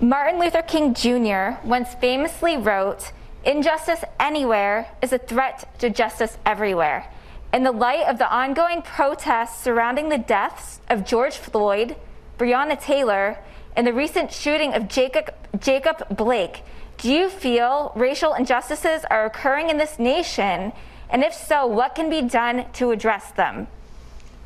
Martin 0.00 0.38
Luther 0.38 0.62
King 0.62 0.94
Jr. 0.94 1.58
once 1.66 1.92
famously 1.94 2.56
wrote, 2.56 3.12
Injustice 3.44 4.04
anywhere 4.20 4.88
is 5.02 5.12
a 5.12 5.18
threat 5.18 5.68
to 5.80 5.90
justice 5.90 6.38
everywhere. 6.46 7.12
In 7.52 7.64
the 7.64 7.72
light 7.72 8.06
of 8.06 8.18
the 8.18 8.32
ongoing 8.32 8.82
protests 8.82 9.60
surrounding 9.60 10.08
the 10.08 10.18
deaths 10.18 10.80
of 10.88 11.04
George 11.04 11.36
Floyd, 11.36 11.96
Breonna 12.38 12.80
Taylor, 12.80 13.38
and 13.74 13.86
the 13.86 13.92
recent 13.92 14.32
shooting 14.32 14.72
of 14.72 14.86
Jacob, 14.86 15.34
Jacob 15.58 16.16
Blake, 16.16 16.62
do 17.00 17.10
you 17.10 17.30
feel 17.30 17.92
racial 17.96 18.34
injustices 18.34 19.04
are 19.10 19.24
occurring 19.24 19.70
in 19.70 19.78
this 19.78 19.98
nation? 19.98 20.72
And 21.08 21.24
if 21.24 21.32
so, 21.32 21.66
what 21.66 21.94
can 21.94 22.10
be 22.10 22.22
done 22.22 22.66
to 22.74 22.90
address 22.90 23.32
them? 23.32 23.66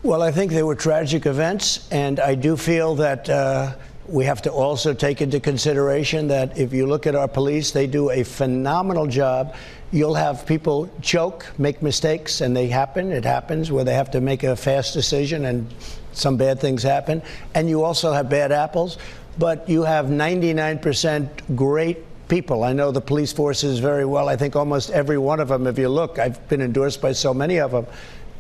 Well, 0.03 0.23
I 0.23 0.31
think 0.31 0.53
they 0.53 0.63
were 0.63 0.77
tragic 0.77 1.27
events, 1.27 1.89
and 1.91 2.21
I 2.21 2.35
do 2.37 2.57
feel 2.57 2.95
that 2.97 3.29
uh, 3.29 3.75
we 4.07 4.25
have 4.27 4.43
to 4.43 4.53
also 4.53 4.95
take 4.95 5.21
into 5.21 5.41
consideration 5.41 6.29
that 6.29 6.57
if 6.57 6.73
you 6.73 6.87
look 6.87 7.07
at 7.07 7.17
our 7.17 7.27
police, 7.27 7.73
they 7.73 7.87
do 7.87 8.11
a 8.11 8.23
phenomenal 8.23 9.07
job. 9.07 9.57
You'll 9.91 10.15
have 10.15 10.47
people 10.47 10.89
choke, 11.03 11.47
make 11.59 11.83
mistakes, 11.83 12.41
and 12.41 12.57
they 12.57 12.69
happen. 12.69 13.11
It 13.11 13.25
happens 13.25 13.73
where 13.73 13.83
they 13.83 13.95
have 13.95 14.11
to 14.13 14.21
make 14.21 14.45
a 14.45 14.55
fast 14.55 14.93
decision 14.93 15.47
and 15.47 15.73
some 16.13 16.37
bad 16.37 16.61
things 16.61 16.83
happen. 16.83 17.23
And 17.55 17.69
you 17.69 17.83
also 17.83 18.13
have 18.13 18.29
bad 18.29 18.53
apples, 18.53 18.99
but 19.39 19.69
you 19.69 19.83
have 19.83 20.07
99% 20.07 21.57
great 21.57 22.05
people. 22.29 22.65
I 22.65 22.73
know 22.73 22.91
the 22.91 23.01
police 23.01 23.33
forces 23.33 23.79
very 23.79 24.05
well. 24.05 24.29
I 24.29 24.37
think 24.37 24.57
almost 24.57 24.91
every 24.91 25.19
one 25.19 25.41
of 25.41 25.49
them, 25.49 25.67
if 25.67 25.79
you 25.79 25.89
look, 25.89 26.19
I've 26.19 26.47
been 26.49 26.61
endorsed 26.61 27.01
by 27.01 27.13
so 27.13 27.35
many 27.35 27.59
of 27.59 27.71
them. 27.71 27.87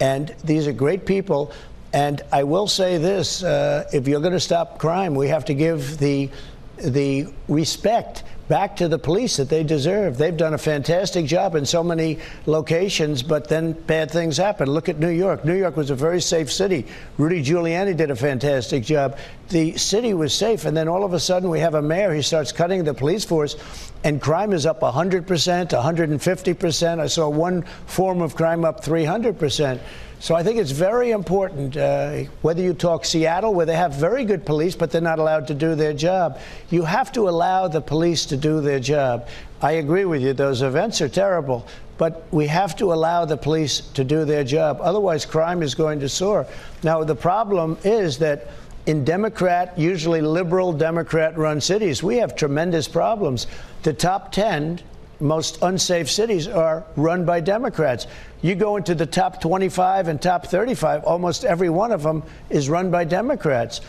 And 0.00 0.34
these 0.44 0.66
are 0.66 0.72
great 0.72 1.06
people. 1.06 1.52
And 1.92 2.22
I 2.32 2.42
will 2.42 2.66
say 2.66 2.98
this 2.98 3.44
uh, 3.44 3.88
if 3.92 4.08
you're 4.08 4.20
going 4.20 4.32
to 4.32 4.40
stop 4.40 4.78
crime, 4.78 5.14
we 5.14 5.28
have 5.28 5.44
to 5.46 5.54
give 5.54 5.98
the, 5.98 6.28
the 6.76 7.28
respect 7.48 8.24
back 8.48 8.76
to 8.76 8.88
the 8.88 8.98
police 8.98 9.36
that 9.36 9.48
they 9.48 9.62
deserve. 9.62 10.18
They've 10.18 10.36
done 10.36 10.54
a 10.54 10.58
fantastic 10.58 11.26
job 11.26 11.54
in 11.54 11.64
so 11.64 11.82
many 11.82 12.18
locations, 12.46 13.22
but 13.22 13.48
then 13.48 13.72
bad 13.72 14.10
things 14.10 14.36
happen. 14.36 14.70
Look 14.70 14.88
at 14.88 14.98
New 14.98 15.10
York. 15.10 15.44
New 15.44 15.56
York 15.56 15.76
was 15.76 15.90
a 15.90 15.94
very 15.94 16.20
safe 16.20 16.52
city. 16.52 16.86
Rudy 17.18 17.42
Giuliani 17.42 17.96
did 17.96 18.10
a 18.10 18.16
fantastic 18.16 18.84
job. 18.84 19.18
The 19.48 19.76
city 19.76 20.14
was 20.14 20.34
safe, 20.34 20.64
and 20.64 20.76
then 20.76 20.88
all 20.88 21.04
of 21.04 21.12
a 21.14 21.20
sudden 21.20 21.48
we 21.48 21.60
have 21.60 21.74
a 21.74 21.82
mayor 21.82 22.14
who 22.14 22.22
starts 22.22 22.52
cutting 22.52 22.84
the 22.84 22.94
police 22.94 23.24
force, 23.24 23.56
and 24.04 24.20
crime 24.20 24.52
is 24.52 24.66
up 24.66 24.80
100%, 24.80 25.24
150%. 25.24 27.00
I 27.00 27.06
saw 27.06 27.28
one 27.28 27.62
form 27.86 28.20
of 28.20 28.34
crime 28.34 28.64
up 28.64 28.84
300%. 28.84 29.80
So 30.24 30.34
I 30.34 30.42
think 30.42 30.58
it's 30.58 30.70
very 30.70 31.10
important, 31.10 31.76
uh, 31.76 32.22
whether 32.40 32.62
you 32.62 32.72
talk 32.72 33.04
Seattle, 33.04 33.52
where 33.52 33.66
they 33.66 33.76
have 33.76 33.92
very 33.92 34.24
good 34.24 34.46
police, 34.46 34.74
but 34.74 34.90
they're 34.90 35.02
not 35.02 35.18
allowed 35.18 35.48
to 35.48 35.54
do 35.54 35.74
their 35.74 35.92
job. 35.92 36.38
You 36.70 36.84
have 36.84 37.12
to 37.12 37.28
allow 37.28 37.68
the 37.68 37.82
police 37.82 38.24
to 38.32 38.38
do 38.38 38.62
their 38.62 38.80
job. 38.80 39.28
I 39.60 39.72
agree 39.72 40.06
with 40.06 40.22
you, 40.22 40.32
those 40.32 40.62
events 40.62 41.02
are 41.02 41.10
terrible, 41.10 41.66
but 41.98 42.26
we 42.30 42.46
have 42.46 42.74
to 42.76 42.94
allow 42.94 43.26
the 43.26 43.36
police 43.36 43.80
to 43.80 44.02
do 44.02 44.24
their 44.24 44.44
job. 44.44 44.78
Otherwise, 44.80 45.26
crime 45.26 45.62
is 45.62 45.74
going 45.74 46.00
to 46.00 46.08
soar. 46.08 46.46
Now, 46.82 47.04
the 47.04 47.14
problem 47.14 47.76
is 47.84 48.16
that 48.20 48.48
in 48.86 49.04
Democrat, 49.04 49.78
usually 49.78 50.22
liberal 50.22 50.72
Democrat 50.72 51.36
run 51.36 51.60
cities, 51.60 52.02
we 52.02 52.16
have 52.16 52.34
tremendous 52.34 52.88
problems. 52.88 53.46
The 53.82 53.92
top 53.92 54.32
10 54.32 54.80
most 55.20 55.62
unsafe 55.62 56.10
cities 56.10 56.48
are 56.48 56.84
run 56.96 57.24
by 57.24 57.40
Democrats. 57.40 58.06
You 58.42 58.54
go 58.54 58.76
into 58.76 58.94
the 58.94 59.06
top 59.06 59.40
25 59.40 60.08
and 60.08 60.20
top 60.20 60.46
35, 60.46 61.04
almost 61.04 61.44
every 61.44 61.70
one 61.70 61.92
of 61.92 62.02
them 62.02 62.22
is 62.50 62.68
run 62.68 62.90
by 62.90 63.04
Democrats. 63.04 63.80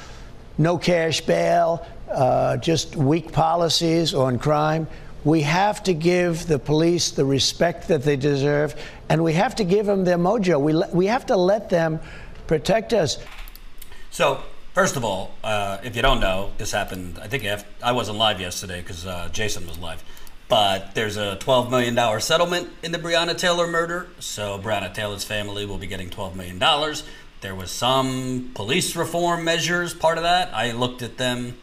No 0.58 0.77
cash 0.77 1.22
bail, 1.22 1.86
uh, 2.10 2.58
just 2.58 2.96
weak 2.96 3.32
policies 3.32 4.13
on 4.13 4.39
crime. 4.39 4.88
We 5.24 5.41
have 5.41 5.82
to 5.84 5.94
give 5.94 6.46
the 6.46 6.60
police 6.60 7.12
the 7.12 7.25
respect 7.25 7.88
that 7.88 8.03
they 8.03 8.15
deserve, 8.15 8.75
and 9.10 9.24
we 9.24 9.34
have 9.34 9.55
to 9.55 9.63
give 9.63 9.88
them 9.88 10.03
their 10.05 10.17
mojo. 10.17 10.62
We, 10.62 10.82
we 10.94 11.08
have 11.08 11.25
to 11.27 11.36
let 11.36 11.70
them 11.70 12.00
protect 12.46 12.94
us. 12.94 13.17
So, 14.12 14.39
first 14.74 14.96
of 14.96 15.03
all, 15.03 15.32
uh, 15.44 15.79
if 15.84 15.96
you 15.96 16.03
don't 16.03 16.20
know, 16.20 16.51
this 16.58 16.72
happened. 16.72 17.20
I 17.22 17.27
think 17.27 17.44
I 17.82 17.91
wasn't 17.91 18.20
live 18.20 18.39
yesterday 18.39 18.82
because 18.82 19.05
uh, 19.05 19.29
Jason 19.34 19.65
was 19.67 19.79
live. 19.79 20.03
But 20.48 20.94
there's 20.94 21.18
a 21.18 21.38
$12 21.42 21.72
million 21.72 22.22
settlement 22.22 22.70
in 22.84 22.92
the 22.92 23.00
Breonna 23.00 23.36
Taylor 23.36 23.68
murder, 23.68 24.08
so 24.20 24.60
Breonna 24.60 24.94
Taylor's 24.94 25.24
family 25.24 25.66
will 25.66 25.80
be 25.80 25.88
getting 25.88 26.10
$12 26.10 26.36
million. 26.36 26.60
There 27.42 27.56
was 27.56 27.72
some 27.72 28.52
police 28.54 28.96
reform 28.96 29.44
measures 29.44 29.94
part 29.94 30.18
of 30.18 30.24
that. 30.24 30.54
I 30.54 30.72
looked 30.72 31.02
at 31.02 31.18
them. 31.18 31.58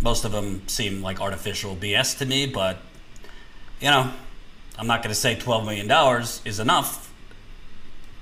Most 0.00 0.24
of 0.24 0.32
them 0.32 0.66
seem 0.66 1.00
like 1.02 1.20
artificial 1.20 1.76
BS 1.76 2.18
to 2.18 2.26
me, 2.26 2.46
but 2.46 2.78
you 3.80 3.90
know, 3.90 4.12
I'm 4.78 4.86
not 4.86 5.02
going 5.02 5.10
to 5.10 5.20
say 5.20 5.36
$12 5.36 5.64
million 5.64 5.90
is 6.44 6.60
enough. 6.60 7.12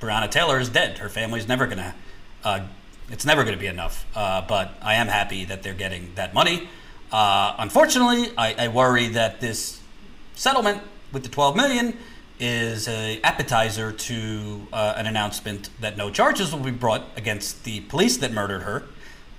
Breonna 0.00 0.31
Taylor 0.31 0.61
is 0.61 0.69
dead. 0.69 0.99
Her 0.99 1.09
family's 1.09 1.49
never 1.49 1.67
going 1.67 1.79
to, 1.79 1.95
uh, 2.45 2.61
it's 3.11 3.25
never 3.25 3.45
going 3.45 3.55
to 3.55 3.61
be 3.61 3.67
enough. 3.67 4.07
Uh, 4.15 4.43
but 4.47 4.76
I 4.83 4.95
am 4.95 5.09
happy 5.09 5.45
that 5.47 5.62
they're 5.62 5.75
getting 5.75 6.12
that 6.17 6.35
money. 6.35 6.69
Uh, 7.11 7.55
unfortunately, 7.59 8.33
I, 8.37 8.65
I, 8.65 8.69
worry 8.69 9.09
that 9.09 9.41
this 9.41 9.75
settlement 10.37 10.83
with 11.12 11.25
the 11.25 11.28
12 11.28 11.57
million 11.57 11.97
is 12.38 12.87
an 12.87 13.19
appetizer 13.25 13.90
to 13.90 14.69
uh, 14.73 14.95
an 14.97 15.07
announcement 15.07 15.71
that 15.81 15.97
no 15.97 16.11
charges 16.11 16.52
will 16.52 16.62
be 16.62 16.71
brought 16.71 17.05
against 17.16 17.64
the 17.64 17.81
police 17.81 18.19
that 18.19 18.33
murdered 18.33 18.62
her. 18.62 18.85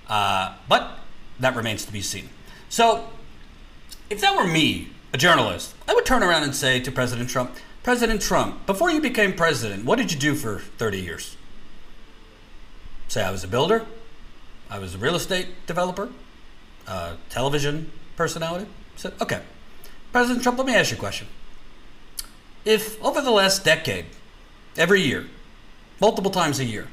Uh, 0.08 0.54
but 0.68 0.98
that 1.38 1.54
remains 1.54 1.84
to 1.86 1.92
be 1.92 2.02
seen. 2.02 2.28
So, 2.68 3.08
if 4.10 4.20
that 4.20 4.36
were 4.36 4.46
me, 4.46 4.88
a 5.14 5.18
journalist, 5.18 5.74
I 5.86 5.94
would 5.94 6.04
turn 6.04 6.22
around 6.22 6.42
and 6.42 6.54
say 6.54 6.80
to 6.80 6.92
President 6.92 7.30
Trump, 7.30 7.56
President 7.82 8.20
Trump, 8.20 8.66
before 8.66 8.90
you 8.90 9.00
became 9.00 9.32
president, 9.32 9.84
what 9.84 9.96
did 9.96 10.12
you 10.12 10.18
do 10.18 10.34
for 10.34 10.58
30 10.58 11.00
years? 11.00 11.36
Say 13.06 13.22
I 13.22 13.30
was 13.30 13.44
a 13.44 13.48
builder, 13.48 13.86
I 14.68 14.78
was 14.78 14.94
a 14.94 14.98
real 14.98 15.14
estate 15.14 15.48
developer, 15.66 16.10
a 16.86 17.16
television 17.30 17.90
personality. 18.16 18.66
Said, 18.96 19.14
okay. 19.20 19.40
President 20.12 20.42
Trump, 20.42 20.58
let 20.58 20.66
me 20.66 20.74
ask 20.74 20.90
you 20.90 20.96
a 20.96 21.00
question. 21.00 21.28
If 22.64 23.02
over 23.04 23.20
the 23.20 23.30
last 23.30 23.64
decade, 23.64 24.06
every 24.76 25.02
year, 25.02 25.26
multiple 26.00 26.30
times 26.30 26.58
a 26.60 26.64
year, 26.64 26.88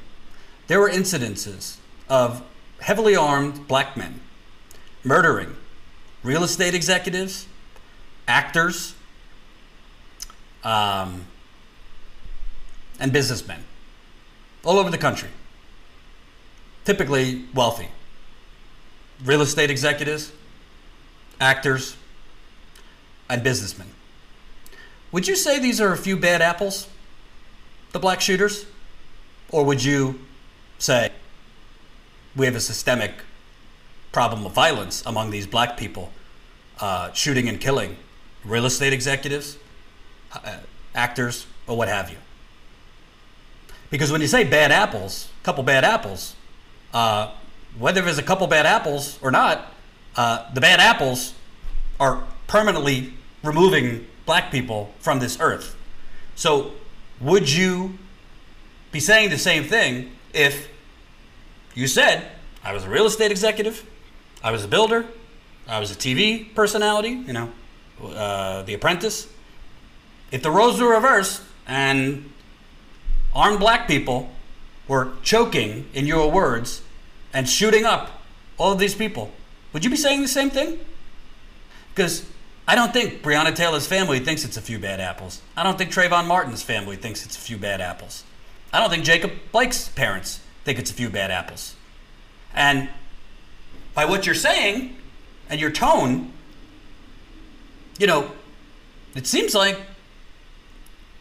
there 0.66 0.80
were 0.80 0.90
incidences 0.90 1.76
of 2.08 2.42
heavily 2.80 3.16
armed 3.16 3.66
black 3.66 3.96
men 3.96 4.20
murdering 5.04 5.56
real 6.22 6.42
estate 6.42 6.74
executives, 6.74 7.46
actors, 8.26 8.94
um, 10.64 11.24
and 12.98 13.12
businessmen 13.12 13.64
all 14.64 14.78
over 14.78 14.90
the 14.90 14.98
country, 14.98 15.28
typically 16.84 17.44
wealthy. 17.54 17.88
Real 19.24 19.40
estate 19.40 19.70
executives, 19.70 20.32
actors, 21.40 21.96
and 23.28 23.42
businessmen. 23.42 23.88
Would 25.12 25.28
you 25.28 25.36
say 25.36 25.58
these 25.58 25.80
are 25.80 25.92
a 25.92 25.96
few 25.96 26.16
bad 26.16 26.42
apples, 26.42 26.88
the 27.92 27.98
black 27.98 28.20
shooters? 28.20 28.66
Or 29.50 29.64
would 29.64 29.82
you 29.84 30.20
say 30.78 31.12
we 32.34 32.46
have 32.46 32.56
a 32.56 32.60
systemic 32.60 33.12
problem 34.12 34.44
of 34.44 34.52
violence 34.52 35.02
among 35.06 35.30
these 35.30 35.46
black 35.46 35.76
people, 35.76 36.10
uh, 36.80 37.12
shooting 37.12 37.48
and 37.48 37.60
killing 37.60 37.96
real 38.44 38.66
estate 38.66 38.92
executives, 38.92 39.58
uh, 40.32 40.58
actors, 40.94 41.46
or 41.66 41.76
what 41.76 41.88
have 41.88 42.10
you? 42.10 42.16
Because 43.90 44.10
when 44.10 44.20
you 44.20 44.26
say 44.26 44.44
bad 44.44 44.72
apples, 44.72 45.28
a 45.40 45.44
couple 45.44 45.62
bad 45.62 45.84
apples, 45.84 46.34
uh, 46.92 47.32
whether 47.78 48.02
there's 48.02 48.18
a 48.18 48.22
couple 48.22 48.46
bad 48.46 48.66
apples 48.66 49.18
or 49.22 49.30
not, 49.30 49.72
uh, 50.16 50.52
the 50.52 50.60
bad 50.60 50.80
apples 50.80 51.34
are 52.00 52.24
permanently 52.46 53.12
removing 53.42 54.06
black 54.24 54.50
people 54.50 54.92
from 54.98 55.20
this 55.20 55.38
earth. 55.40 55.76
So, 56.34 56.72
would 57.20 57.50
you 57.50 57.98
be 58.92 59.00
saying 59.00 59.30
the 59.30 59.38
same 59.38 59.64
thing 59.64 60.12
if 60.34 60.68
you 61.74 61.86
said, 61.86 62.30
I 62.62 62.72
was 62.72 62.84
a 62.84 62.90
real 62.90 63.06
estate 63.06 63.30
executive, 63.30 63.84
I 64.42 64.50
was 64.50 64.64
a 64.64 64.68
builder, 64.68 65.06
I 65.66 65.80
was 65.80 65.90
a 65.90 65.94
TV 65.94 66.54
personality, 66.54 67.10
you 67.10 67.32
know, 67.32 67.52
uh, 68.02 68.62
The 68.62 68.74
Apprentice? 68.74 69.28
If 70.30 70.42
the 70.42 70.50
roles 70.50 70.80
were 70.80 70.88
reversed 70.88 71.42
and 71.66 72.30
armed 73.34 73.60
black 73.60 73.86
people 73.86 74.30
were 74.88 75.12
choking, 75.22 75.88
in 75.94 76.06
your 76.06 76.30
words, 76.30 76.82
and 77.32 77.48
shooting 77.48 77.84
up 77.84 78.22
all 78.58 78.72
of 78.72 78.78
these 78.78 78.94
people, 78.94 79.30
would 79.72 79.84
you 79.84 79.90
be 79.90 79.96
saying 79.96 80.22
the 80.22 80.28
same 80.28 80.50
thing? 80.50 80.78
Because 81.94 82.26
I 82.68 82.74
don't 82.74 82.92
think 82.92 83.22
Breonna 83.22 83.54
Taylor's 83.54 83.86
family 83.86 84.18
thinks 84.18 84.44
it's 84.44 84.56
a 84.56 84.62
few 84.62 84.78
bad 84.78 84.98
apples. 84.98 85.40
I 85.56 85.62
don't 85.62 85.78
think 85.78 85.92
Trayvon 85.92 86.26
Martin's 86.26 86.62
family 86.62 86.96
thinks 86.96 87.24
it's 87.24 87.36
a 87.36 87.40
few 87.40 87.56
bad 87.56 87.80
apples. 87.80 88.24
I 88.72 88.80
don't 88.80 88.90
think 88.90 89.04
Jacob 89.04 89.32
Blake's 89.52 89.88
parents 89.90 90.40
think 90.64 90.78
it's 90.78 90.90
a 90.90 90.94
few 90.94 91.08
bad 91.08 91.30
apples. 91.30 91.76
And 92.52 92.88
by 93.94 94.04
what 94.04 94.26
you're 94.26 94.34
saying 94.34 94.96
and 95.48 95.60
your 95.60 95.70
tone, 95.70 96.32
you 97.98 98.08
know, 98.08 98.32
it 99.14 99.28
seems 99.28 99.54
like 99.54 99.80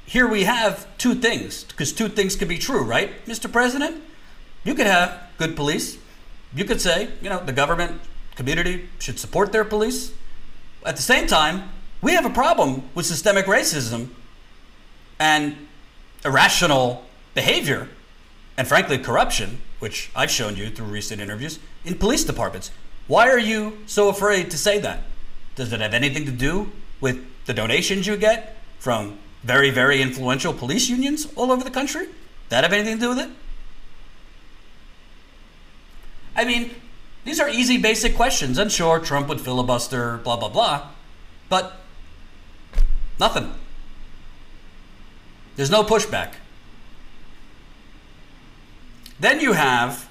here 0.07 0.27
we 0.27 0.45
have 0.45 0.87
two 0.97 1.13
things, 1.13 1.63
because 1.63 1.93
two 1.93 2.07
things 2.07 2.35
could 2.35 2.47
be 2.47 2.57
true, 2.57 2.83
right, 2.83 3.23
Mr. 3.25 3.51
President? 3.51 4.03
You 4.63 4.73
could 4.73 4.87
have 4.87 5.29
good 5.37 5.55
police. 5.55 5.97
You 6.55 6.65
could 6.65 6.81
say, 6.81 7.09
you 7.21 7.29
know, 7.29 7.43
the 7.43 7.53
government, 7.53 8.01
community 8.35 8.89
should 8.99 9.19
support 9.19 9.51
their 9.51 9.63
police 9.63 10.11
at 10.85 10.95
the 10.95 11.01
same 11.01 11.27
time, 11.27 11.69
we 12.01 12.13
have 12.13 12.25
a 12.25 12.29
problem 12.29 12.83
with 12.93 13.05
systemic 13.05 13.45
racism 13.45 14.09
and 15.19 15.55
irrational 16.23 17.03
behavior, 17.33 17.89
and 18.57 18.67
frankly, 18.67 18.97
corruption, 18.97 19.61
which 19.79 20.11
I've 20.15 20.31
shown 20.31 20.55
you 20.55 20.69
through 20.69 20.87
recent 20.87 21.19
interviews, 21.21 21.59
in 21.83 21.95
police 21.95 22.23
departments. 22.23 22.71
Why 23.07 23.29
are 23.29 23.39
you 23.39 23.79
so 23.85 24.09
afraid 24.09 24.51
to 24.51 24.57
say 24.57 24.79
that? 24.79 25.03
Does 25.55 25.71
it 25.73 25.79
have 25.79 25.93
anything 25.93 26.25
to 26.25 26.31
do 26.31 26.71
with 27.01 27.23
the 27.45 27.53
donations 27.53 28.07
you 28.07 28.17
get 28.17 28.57
from 28.79 29.17
very, 29.43 29.69
very 29.69 30.01
influential 30.01 30.53
police 30.53 30.89
unions 30.89 31.27
all 31.35 31.51
over 31.51 31.63
the 31.63 31.71
country? 31.71 32.07
That 32.49 32.63
have 32.63 32.73
anything 32.73 32.95
to 32.95 33.01
do 33.01 33.09
with 33.09 33.19
it? 33.19 33.29
I 36.35 36.45
mean, 36.45 36.71
these 37.25 37.39
are 37.39 37.49
easy, 37.49 37.77
basic 37.77 38.15
questions. 38.15 38.57
And 38.57 38.71
sure, 38.71 38.99
Trump 38.99 39.27
would 39.27 39.41
filibuster, 39.41 40.17
blah, 40.17 40.37
blah, 40.37 40.49
blah. 40.49 40.89
But 41.49 41.73
nothing. 43.19 43.53
There's 45.55 45.71
no 45.71 45.83
pushback. 45.83 46.33
Then 49.19 49.39
you 49.39 49.53
have 49.53 50.07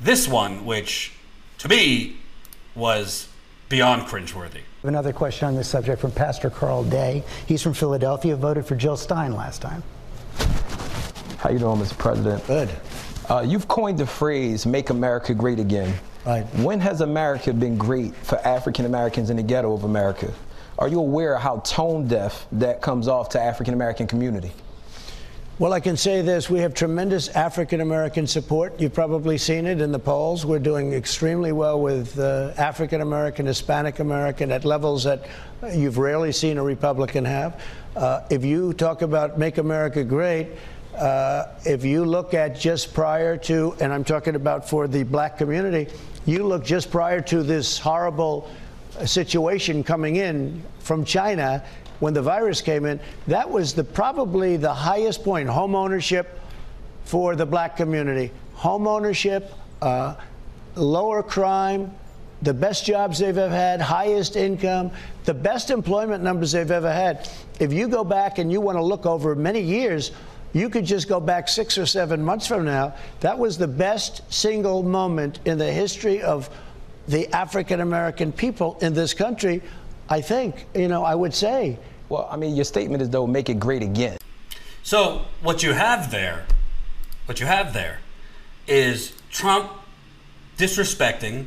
this 0.00 0.28
one, 0.28 0.64
which 0.64 1.12
to 1.58 1.68
me 1.68 2.16
was 2.74 3.28
beyond 3.68 4.02
cringeworthy. 4.02 4.60
Another 4.82 5.12
question 5.12 5.48
on 5.48 5.54
this 5.56 5.68
subject 5.68 6.00
from 6.00 6.12
Pastor 6.12 6.50
Carl 6.50 6.84
Day. 6.84 7.24
He's 7.46 7.62
from 7.62 7.72
Philadelphia, 7.72 8.36
voted 8.36 8.66
for 8.66 8.76
Jill 8.76 8.96
Stein 8.96 9.32
last 9.34 9.62
time. 9.62 9.82
How 11.38 11.50
you 11.50 11.58
doing, 11.58 11.78
Mr. 11.78 11.98
President? 11.98 12.46
Good. 12.46 12.70
Uh, 13.28 13.44
you've 13.46 13.66
coined 13.66 13.98
the 13.98 14.06
phrase 14.06 14.66
"Make 14.66 14.90
America 14.90 15.34
Great 15.34 15.58
Again." 15.58 15.94
Right. 16.24 16.44
When 16.56 16.78
has 16.80 17.00
America 17.00 17.52
been 17.52 17.76
great 17.76 18.14
for 18.14 18.38
African 18.46 18.84
Americans 18.84 19.28
in 19.28 19.36
the 19.38 19.42
ghetto 19.42 19.72
of 19.72 19.82
America? 19.82 20.32
Are 20.78 20.86
you 20.86 21.00
aware 21.00 21.34
of 21.34 21.42
how 21.42 21.58
tone 21.60 22.06
deaf 22.06 22.46
that 22.52 22.80
comes 22.80 23.08
off 23.08 23.30
to 23.30 23.40
African 23.40 23.74
American 23.74 24.06
community? 24.06 24.52
Well, 25.58 25.72
I 25.72 25.80
can 25.80 25.96
say 25.96 26.22
this. 26.22 26.48
We 26.48 26.60
have 26.60 26.74
tremendous 26.74 27.28
African 27.28 27.80
American 27.80 28.26
support. 28.26 28.80
You've 28.80 28.94
probably 28.94 29.36
seen 29.36 29.66
it 29.66 29.80
in 29.80 29.90
the 29.92 29.98
polls. 29.98 30.46
We're 30.46 30.60
doing 30.60 30.92
extremely 30.92 31.52
well 31.52 31.80
with 31.80 32.18
uh, 32.18 32.52
African 32.56 33.00
American, 33.00 33.44
Hispanic 33.46 33.98
American 33.98 34.50
at 34.52 34.64
levels 34.64 35.04
that 35.04 35.26
you've 35.74 35.98
rarely 35.98 36.32
seen 36.32 36.56
a 36.56 36.62
Republican 36.62 37.24
have. 37.24 37.60
Uh, 37.96 38.22
if 38.30 38.44
you 38.44 38.72
talk 38.72 39.02
about 39.02 39.38
Make 39.38 39.58
America 39.58 40.04
Great, 40.04 40.48
uh, 40.96 41.46
if 41.64 41.84
you 41.84 42.04
look 42.04 42.34
at 42.34 42.58
just 42.58 42.94
prior 42.94 43.36
to, 43.36 43.74
and 43.80 43.92
I'm 43.92 44.04
talking 44.04 44.34
about 44.34 44.68
for 44.68 44.86
the 44.86 45.02
black 45.02 45.38
community, 45.38 45.92
you 46.26 46.44
look 46.44 46.64
just 46.64 46.90
prior 46.90 47.20
to 47.22 47.42
this 47.42 47.78
horrible 47.78 48.48
situation 49.04 49.82
coming 49.82 50.16
in 50.16 50.62
from 50.80 51.04
China 51.04 51.64
when 52.00 52.14
the 52.14 52.22
virus 52.22 52.60
came 52.60 52.84
in, 52.84 52.98
that 53.28 53.48
was 53.48 53.74
the 53.74 53.84
probably 53.84 54.56
the 54.56 54.72
highest 54.72 55.22
point 55.22 55.48
home 55.48 55.74
ownership 55.74 56.40
for 57.04 57.36
the 57.36 57.46
black 57.46 57.76
community. 57.76 58.30
Home 58.54 58.86
ownership, 58.86 59.52
uh, 59.80 60.16
lower 60.74 61.22
crime, 61.22 61.92
the 62.42 62.52
best 62.52 62.84
jobs 62.84 63.20
they've 63.20 63.38
ever 63.38 63.54
had, 63.54 63.80
highest 63.80 64.34
income, 64.34 64.90
the 65.24 65.34
best 65.34 65.70
employment 65.70 66.24
numbers 66.24 66.52
they've 66.52 66.70
ever 66.70 66.92
had. 66.92 67.28
If 67.60 67.72
you 67.72 67.86
go 67.86 68.02
back 68.02 68.38
and 68.38 68.50
you 68.50 68.60
want 68.60 68.78
to 68.78 68.82
look 68.82 69.06
over 69.06 69.36
many 69.36 69.60
years, 69.60 70.10
you 70.52 70.68
could 70.68 70.84
just 70.84 71.08
go 71.08 71.20
back 71.20 71.48
six 71.48 71.78
or 71.78 71.86
seven 71.86 72.22
months 72.22 72.46
from 72.46 72.64
now. 72.64 72.94
That 73.20 73.38
was 73.38 73.56
the 73.56 73.68
best 73.68 74.22
single 74.32 74.82
moment 74.82 75.40
in 75.44 75.58
the 75.58 75.72
history 75.72 76.22
of 76.22 76.50
the 77.08 77.32
African 77.34 77.80
American 77.80 78.32
people 78.32 78.78
in 78.80 78.94
this 78.94 79.14
country. 79.14 79.62
I 80.08 80.20
think, 80.20 80.66
you 80.74 80.88
know, 80.88 81.04
I 81.04 81.14
would 81.14 81.34
say. 81.34 81.78
Well, 82.08 82.28
I 82.30 82.36
mean, 82.36 82.54
your 82.54 82.64
statement 82.64 83.02
is 83.02 83.10
though, 83.10 83.26
make 83.26 83.48
it 83.48 83.58
great 83.58 83.82
again. 83.82 84.18
So 84.82 85.22
what 85.42 85.62
you 85.62 85.72
have 85.72 86.10
there, 86.10 86.44
what 87.26 87.40
you 87.40 87.46
have 87.46 87.72
there, 87.72 88.00
is 88.66 89.12
Trump 89.30 89.70
disrespecting 90.58 91.46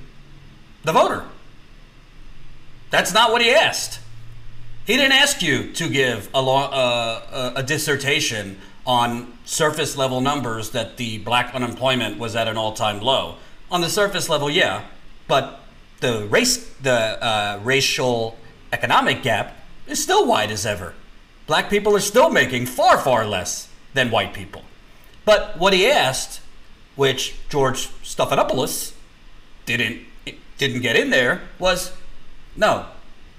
the 0.83 0.91
voter. 0.91 1.25
That's 2.89 3.13
not 3.13 3.31
what 3.31 3.41
he 3.41 3.51
asked. 3.51 3.99
He 4.85 4.95
didn't 4.95 5.13
ask 5.13 5.41
you 5.41 5.71
to 5.73 5.89
give 5.89 6.29
a, 6.33 6.41
long, 6.41 6.71
uh, 6.71 7.53
a 7.55 7.63
dissertation 7.63 8.59
on 8.85 9.33
surface 9.45 9.97
level 9.97 10.21
numbers 10.21 10.71
that 10.71 10.97
the 10.97 11.17
black 11.19 11.53
unemployment 11.53 12.17
was 12.19 12.35
at 12.35 12.47
an 12.47 12.57
all 12.57 12.73
time 12.73 12.99
low. 12.99 13.37
On 13.71 13.81
the 13.81 13.89
surface 13.89 14.29
level, 14.29 14.49
yeah, 14.49 14.83
but 15.27 15.59
the 16.01 16.27
race, 16.27 16.69
the 16.81 17.23
uh, 17.23 17.59
racial 17.63 18.37
economic 18.71 19.23
gap 19.23 19.55
is 19.87 20.01
still 20.01 20.27
wide 20.27 20.51
as 20.51 20.65
ever. 20.65 20.93
Black 21.47 21.69
people 21.69 21.95
are 21.95 22.01
still 22.01 22.29
making 22.29 22.65
far, 22.65 22.97
far 22.97 23.25
less 23.25 23.69
than 23.93 24.11
white 24.11 24.33
people. 24.33 24.63
But 25.25 25.57
what 25.57 25.73
he 25.73 25.87
asked, 25.87 26.41
which 26.95 27.35
George 27.49 27.89
Stephanopoulos 28.03 28.93
didn't 29.65 30.01
didn't 30.57 30.81
get 30.81 30.95
in 30.95 31.09
there, 31.09 31.41
was 31.59 31.91
no. 32.55 32.85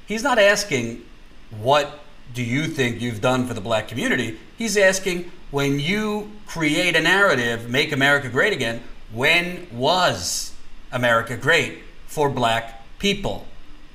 He's 0.06 0.22
not 0.22 0.38
asking 0.38 1.02
what 1.50 2.00
do 2.34 2.42
you 2.42 2.66
think 2.66 3.00
you've 3.00 3.20
done 3.20 3.46
for 3.46 3.54
the 3.54 3.60
black 3.60 3.88
community. 3.88 4.38
He's 4.56 4.76
asking 4.76 5.30
when 5.50 5.78
you 5.78 6.32
create 6.46 6.96
a 6.96 7.00
narrative, 7.00 7.68
make 7.68 7.92
America 7.92 8.28
great 8.28 8.52
again, 8.52 8.82
when 9.12 9.68
was 9.70 10.54
America 10.90 11.36
great 11.36 11.78
for 12.06 12.28
black 12.28 12.82
people? 12.98 13.46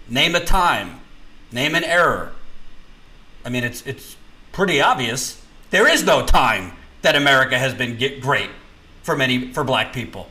Name 0.07 0.35
a 0.35 0.39
time, 0.39 0.99
name 1.51 1.75
an 1.75 1.83
error. 1.83 2.33
I 3.43 3.49
mean, 3.49 3.63
it's, 3.63 3.85
it's 3.87 4.15
pretty 4.51 4.81
obvious. 4.81 5.41
There 5.71 5.87
is 5.87 6.03
no 6.03 6.25
time 6.25 6.73
that 7.01 7.15
America 7.15 7.57
has 7.57 7.73
been 7.73 7.97
great 8.19 8.49
for 9.03 9.15
many 9.15 9.51
for 9.53 9.63
black 9.63 9.93
people. 9.93 10.29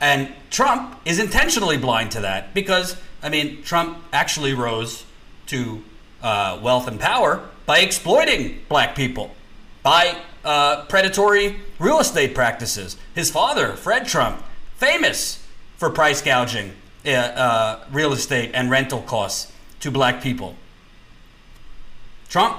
And 0.00 0.32
Trump 0.50 0.98
is 1.04 1.18
intentionally 1.18 1.76
blind 1.76 2.12
to 2.12 2.20
that 2.20 2.54
because, 2.54 2.96
I 3.22 3.28
mean, 3.28 3.62
Trump 3.62 3.98
actually 4.12 4.54
rose 4.54 5.04
to 5.46 5.82
uh, 6.22 6.58
wealth 6.62 6.88
and 6.88 6.98
power 6.98 7.48
by 7.66 7.80
exploiting 7.80 8.60
black 8.68 8.94
people, 8.94 9.34
by 9.82 10.16
uh, 10.44 10.84
predatory 10.86 11.56
real 11.78 12.00
estate 12.00 12.34
practices. 12.34 12.96
His 13.14 13.30
father, 13.30 13.74
Fred 13.74 14.06
Trump, 14.06 14.42
famous 14.76 15.46
for 15.76 15.90
price 15.90 16.22
gouging 16.22 16.72
uh, 17.06 17.10
uh 17.10 17.84
real 17.90 18.12
estate 18.12 18.50
and 18.54 18.70
rental 18.70 19.02
costs 19.02 19.52
to 19.80 19.90
black 19.90 20.22
people. 20.22 20.56
Trump, 22.28 22.58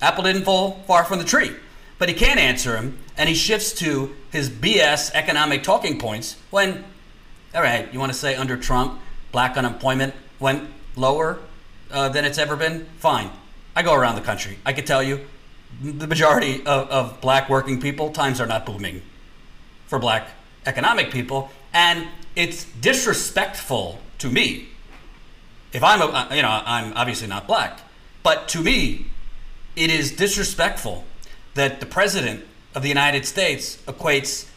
apple 0.00 0.24
didn't 0.24 0.44
fall 0.44 0.82
far 0.86 1.04
from 1.04 1.18
the 1.18 1.24
tree, 1.24 1.52
but 1.98 2.08
he 2.08 2.14
can't 2.14 2.38
answer 2.38 2.76
him, 2.76 2.98
and 3.16 3.28
he 3.28 3.34
shifts 3.34 3.72
to 3.72 4.14
his 4.30 4.48
BS 4.48 5.10
economic 5.14 5.62
talking 5.62 5.98
points 5.98 6.36
when, 6.50 6.84
all 7.54 7.62
right, 7.62 7.92
you 7.92 7.98
want 7.98 8.12
to 8.12 8.18
say 8.18 8.36
under 8.36 8.56
Trump, 8.56 9.00
black 9.32 9.56
unemployment 9.56 10.14
went 10.38 10.68
lower 10.96 11.38
uh, 11.92 12.08
than 12.08 12.24
it's 12.24 12.38
ever 12.38 12.56
been? 12.56 12.86
Fine. 12.98 13.30
I 13.74 13.82
go 13.82 13.94
around 13.94 14.16
the 14.16 14.20
country. 14.22 14.58
I 14.64 14.72
can 14.72 14.84
tell 14.84 15.02
you 15.02 15.26
the 15.82 16.06
majority 16.06 16.60
of, 16.66 16.88
of 16.90 17.20
black 17.20 17.48
working 17.48 17.80
people, 17.80 18.10
times 18.10 18.40
are 18.40 18.46
not 18.46 18.66
booming 18.66 19.02
for 19.86 19.98
black 19.98 20.28
economic 20.66 21.10
people. 21.10 21.50
And 21.72 22.08
it's 22.36 22.64
disrespectful 22.64 24.00
to 24.18 24.28
me. 24.28 24.68
If 25.72 25.82
I'm, 25.84 26.02
a, 26.02 26.34
you 26.34 26.42
know, 26.42 26.62
I'm 26.64 26.92
obviously 26.94 27.28
not 27.28 27.46
black, 27.46 27.80
but 28.22 28.48
to 28.48 28.60
me, 28.62 29.06
it 29.76 29.90
is 29.90 30.12
disrespectful 30.12 31.04
that 31.54 31.80
the 31.80 31.86
president 31.86 32.44
of 32.74 32.82
the 32.82 32.88
United 32.88 33.24
States 33.24 33.76
equates 33.86 34.48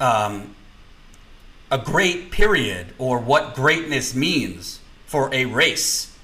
um, 0.00 0.54
a 1.70 1.78
great 1.78 2.30
period 2.30 2.94
or 2.98 3.18
what 3.18 3.54
greatness 3.54 4.14
means 4.14 4.80
for 5.08 5.32
a 5.32 5.46
race 5.46 6.14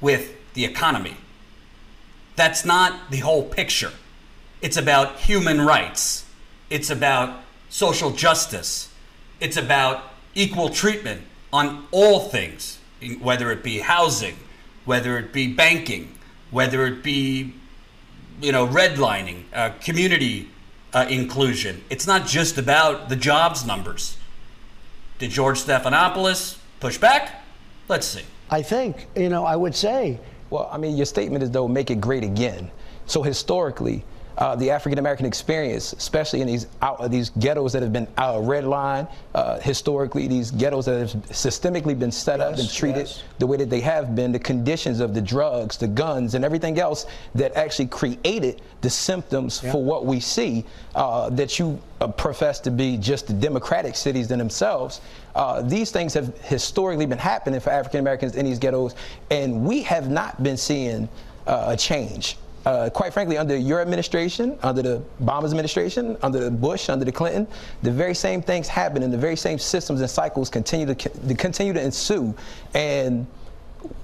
with 0.00 0.32
the 0.54 0.64
economy. 0.64 1.16
That's 2.36 2.64
not 2.64 3.10
the 3.10 3.18
whole 3.18 3.42
picture. 3.42 3.92
It's 4.62 4.76
about 4.76 5.18
human 5.18 5.60
rights. 5.60 6.24
It's 6.70 6.90
about 6.90 7.42
social 7.68 8.12
justice. 8.12 8.88
It's 9.40 9.56
about 9.56 10.04
equal 10.34 10.68
treatment 10.68 11.22
on 11.52 11.86
all 11.90 12.20
things, 12.20 12.78
whether 13.20 13.50
it 13.50 13.64
be 13.64 13.80
housing, 13.80 14.36
whether 14.84 15.18
it 15.18 15.32
be 15.32 15.52
banking, 15.52 16.16
whether 16.52 16.86
it 16.86 17.02
be, 17.02 17.52
you 18.40 18.52
know, 18.52 18.66
redlining, 18.66 19.42
uh, 19.52 19.70
community 19.80 20.48
uh, 20.92 21.06
inclusion. 21.10 21.82
It's 21.90 22.06
not 22.06 22.28
just 22.28 22.58
about 22.58 23.08
the 23.08 23.16
jobs 23.16 23.66
numbers. 23.66 24.16
Did 25.18 25.32
George 25.32 25.58
Stephanopoulos 25.58 26.58
push 26.78 26.96
back? 26.96 27.39
Let's 27.90 28.06
see. 28.06 28.22
I 28.50 28.62
think, 28.62 29.08
you 29.16 29.28
know, 29.28 29.44
I 29.44 29.56
would 29.56 29.74
say. 29.74 30.20
Well, 30.48 30.68
I 30.72 30.78
mean, 30.78 30.96
your 30.96 31.06
statement 31.06 31.42
is, 31.42 31.50
though, 31.50 31.66
make 31.66 31.90
it 31.90 32.00
great 32.00 32.22
again. 32.22 32.70
So 33.06 33.20
historically, 33.20 34.04
uh, 34.38 34.56
the 34.56 34.70
African 34.70 34.98
American 34.98 35.26
experience, 35.26 35.92
especially 35.92 36.40
in 36.40 36.46
these 36.46 36.66
out, 36.82 37.10
these 37.10 37.30
ghettos 37.30 37.72
that 37.72 37.82
have 37.82 37.92
been 37.92 38.08
uh, 38.16 38.34
redlined 38.34 39.10
uh, 39.34 39.58
historically, 39.60 40.26
these 40.26 40.50
ghettos 40.50 40.86
that 40.86 40.98
have 40.98 41.22
systemically 41.28 41.98
been 41.98 42.12
set 42.12 42.38
yes, 42.38 42.52
up 42.52 42.58
and 42.58 42.70
treated 42.70 43.06
yes. 43.06 43.22
the 43.38 43.46
way 43.46 43.56
that 43.56 43.70
they 43.70 43.80
have 43.80 44.14
been, 44.14 44.32
the 44.32 44.38
conditions 44.38 45.00
of 45.00 45.14
the 45.14 45.20
drugs, 45.20 45.76
the 45.76 45.88
guns, 45.88 46.34
and 46.34 46.44
everything 46.44 46.78
else 46.78 47.06
that 47.34 47.54
actually 47.54 47.86
created 47.86 48.62
the 48.80 48.90
symptoms 48.90 49.60
yeah. 49.62 49.72
for 49.72 49.82
what 49.82 50.06
we 50.06 50.20
see 50.20 50.64
uh, 50.94 51.28
that 51.30 51.58
you 51.58 51.80
uh, 52.00 52.08
profess 52.08 52.60
to 52.60 52.70
be 52.70 52.96
just 52.96 53.26
the 53.26 53.34
democratic 53.34 53.94
cities 53.94 54.30
in 54.30 54.38
themselves. 54.38 55.00
Uh, 55.34 55.60
these 55.62 55.90
things 55.90 56.14
have 56.14 56.36
historically 56.40 57.06
been 57.06 57.18
happening 57.18 57.60
for 57.60 57.70
African 57.70 58.00
Americans 58.00 58.36
in 58.36 58.46
these 58.46 58.58
ghettos, 58.58 58.94
and 59.30 59.64
we 59.64 59.82
have 59.82 60.10
not 60.10 60.42
been 60.42 60.56
seeing 60.56 61.08
a 61.46 61.76
change 61.76 62.36
uh, 62.66 62.90
quite 62.90 63.12
frankly, 63.12 63.38
under 63.38 63.56
your 63.56 63.80
administration, 63.80 64.58
under 64.62 64.82
the 64.82 65.02
Obama's 65.22 65.52
administration, 65.52 66.16
under 66.22 66.40
the 66.40 66.50
Bush, 66.50 66.88
under 66.88 67.04
the 67.04 67.12
Clinton, 67.12 67.46
the 67.82 67.90
very 67.90 68.14
same 68.14 68.42
things 68.42 68.68
happen, 68.68 69.02
and 69.02 69.12
the 69.12 69.18
very 69.18 69.36
same 69.36 69.58
systems 69.58 70.00
and 70.00 70.10
cycles 70.10 70.50
continue 70.50 70.86
to, 70.86 70.94
to 70.94 71.34
continue 71.34 71.72
to 71.72 71.82
ensue. 71.82 72.34
And 72.74 73.26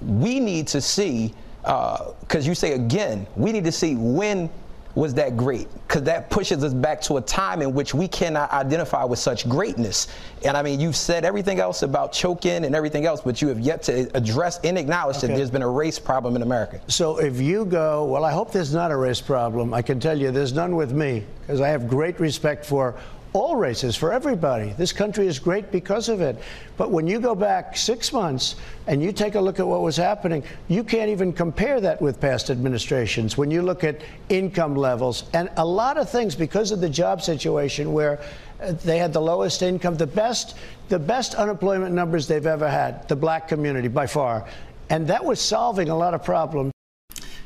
we 0.01 0.39
need 0.39 0.67
to 0.67 0.81
see, 0.81 1.33
because 1.61 2.45
uh, 2.45 2.49
you 2.49 2.55
say 2.55 2.73
again, 2.73 3.27
we 3.35 3.51
need 3.51 3.65
to 3.65 3.71
see 3.71 3.95
when 3.95 4.49
was 4.97 5.13
that 5.13 5.37
great 5.37 5.67
because 5.87 6.01
that 6.01 6.31
pushes 6.31 6.63
us 6.63 6.73
back 6.73 6.99
to 6.99 7.17
a 7.17 7.21
time 7.21 7.61
in 7.61 7.71
which 7.71 7.93
we 7.93 8.07
cannot 8.07 8.51
identify 8.51 9.03
with 9.03 9.19
such 9.19 9.47
greatness. 9.47 10.07
And 10.43 10.57
I 10.57 10.63
mean, 10.63 10.79
you've 10.79 10.95
said 10.95 11.23
everything 11.23 11.59
else 11.59 11.83
about 11.83 12.11
choking 12.11 12.65
and 12.65 12.75
everything 12.75 13.05
else, 13.05 13.21
but 13.21 13.39
you 13.39 13.47
have 13.49 13.59
yet 13.59 13.83
to 13.83 14.09
address 14.17 14.59
and 14.63 14.75
acknowledge 14.75 15.17
okay. 15.17 15.27
that 15.27 15.35
there's 15.35 15.51
been 15.51 15.61
a 15.61 15.69
race 15.69 15.99
problem 15.99 16.35
in 16.35 16.41
America. 16.41 16.81
So 16.87 17.19
if 17.19 17.39
you 17.39 17.63
go, 17.65 18.05
well, 18.05 18.25
I 18.25 18.31
hope 18.31 18.51
there's 18.51 18.73
not 18.73 18.89
a 18.89 18.97
race 18.97 19.21
problem. 19.21 19.71
I 19.71 19.83
can 19.83 19.99
tell 19.99 20.17
you 20.17 20.31
there's 20.31 20.53
none 20.53 20.75
with 20.75 20.91
me 20.91 21.23
because 21.41 21.61
I 21.61 21.67
have 21.67 21.87
great 21.87 22.19
respect 22.19 22.65
for 22.65 22.95
all 23.37 23.55
races, 23.55 23.95
for 23.95 24.11
everybody. 24.11 24.73
This 24.77 24.91
country 24.91 25.27
is 25.27 25.39
great 25.39 25.71
because 25.71 26.09
of 26.09 26.21
it. 26.21 26.37
But 26.75 26.91
when 26.91 27.07
you 27.07 27.19
go 27.19 27.35
back 27.35 27.77
six 27.77 28.11
months 28.11 28.55
and 28.87 29.01
you 29.01 29.11
take 29.11 29.35
a 29.35 29.41
look 29.41 29.59
at 29.59 29.67
what 29.67 29.81
was 29.81 29.95
happening, 29.95 30.43
you 30.67 30.83
can't 30.83 31.09
even 31.09 31.31
compare 31.31 31.79
that 31.81 32.01
with 32.01 32.19
past 32.19 32.49
administrations. 32.49 33.37
When 33.37 33.51
you 33.51 33.61
look 33.61 33.83
at 33.83 34.01
income 34.29 34.75
levels 34.75 35.25
and 35.33 35.49
a 35.57 35.65
lot 35.65 35.97
of 35.97 36.09
things 36.09 36.35
because 36.35 36.71
of 36.71 36.81
the 36.81 36.89
job 36.89 37.21
situation 37.21 37.93
where 37.93 38.19
uh, 38.61 38.71
they 38.71 38.97
had 38.97 39.13
the 39.13 39.21
lowest 39.21 39.61
income, 39.61 39.95
the 39.95 40.07
best, 40.07 40.57
the 40.89 40.99
best 40.99 41.35
unemployment 41.35 41.93
numbers 41.93 42.27
they've 42.27 42.47
ever 42.47 42.69
had, 42.69 43.07
the 43.07 43.15
black 43.15 43.47
community 43.47 43.87
by 43.87 44.07
far. 44.07 44.47
And 44.89 45.07
that 45.07 45.23
was 45.23 45.39
solving 45.39 45.89
a 45.89 45.97
lot 45.97 46.13
of 46.13 46.23
problems. 46.23 46.71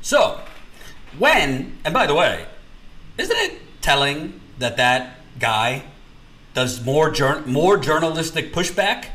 So, 0.02 0.40
when, 1.18 1.78
and 1.84 1.94
by 1.94 2.08
the 2.08 2.16
way, 2.16 2.46
isn't 3.18 3.38
it 3.38 3.60
telling 3.82 4.40
that 4.60 4.78
that 4.78 5.18
guy 5.39 5.84
does 6.54 6.84
more 6.84 7.13
more 7.46 7.78
journalistic 7.78 8.54
pushback 8.54 9.08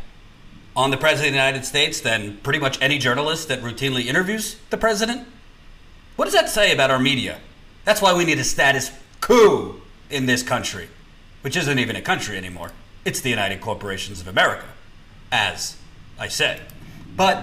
on 0.75 0.91
the 0.91 0.97
president 0.97 1.29
of 1.29 1.33
the 1.33 1.39
United 1.39 1.65
States 1.65 2.01
than 2.01 2.37
pretty 2.39 2.59
much 2.59 2.81
any 2.83 2.99
journalist 2.99 3.49
that 3.49 3.63
routinely 3.63 4.07
interviews 4.07 4.57
the 4.71 4.77
president? 4.77 5.27
What 6.17 6.27
does 6.27 6.35
that 6.35 6.49
say 6.49 6.73
about 6.73 6.91
our 6.91 6.99
media? 6.99 7.41
That's 7.85 8.03
why 8.03 8.15
we 8.15 8.25
need 8.25 8.39
a 8.39 8.45
status 8.45 8.91
quo 9.21 9.77
in 10.11 10.27
this 10.27 10.43
country, 10.43 10.89
which 11.43 11.57
isn't 11.57 11.79
even 11.79 11.97
a 11.97 12.03
country 12.03 12.37
anymore. 12.37 12.73
It's 13.05 13.21
the 13.21 13.31
United 13.31 13.61
Corporations 13.61 14.21
of 14.21 14.29
America, 14.29 14.67
as 15.31 15.77
I 16.19 16.29
said. 16.29 16.63
But 17.17 17.43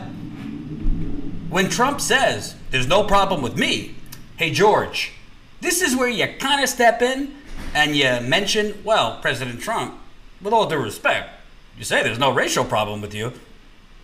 when 1.49 1.69
Trump 1.69 2.01
says, 2.01 2.55
there's 2.71 2.87
no 2.87 3.03
problem 3.03 3.41
with 3.41 3.57
me, 3.57 3.95
hey, 4.37 4.51
George, 4.51 5.13
this 5.61 5.81
is 5.81 5.95
where 5.95 6.09
you 6.09 6.27
kind 6.39 6.61
of 6.61 6.69
step 6.69 7.01
in 7.01 7.33
and 7.73 7.95
you 7.95 8.19
mention, 8.21 8.81
well, 8.83 9.19
President 9.21 9.61
Trump, 9.61 9.99
with 10.41 10.53
all 10.53 10.67
due 10.67 10.77
respect, 10.77 11.29
you 11.77 11.83
say 11.83 12.03
there's 12.03 12.19
no 12.19 12.31
racial 12.31 12.65
problem 12.65 13.01
with 13.01 13.13
you. 13.13 13.33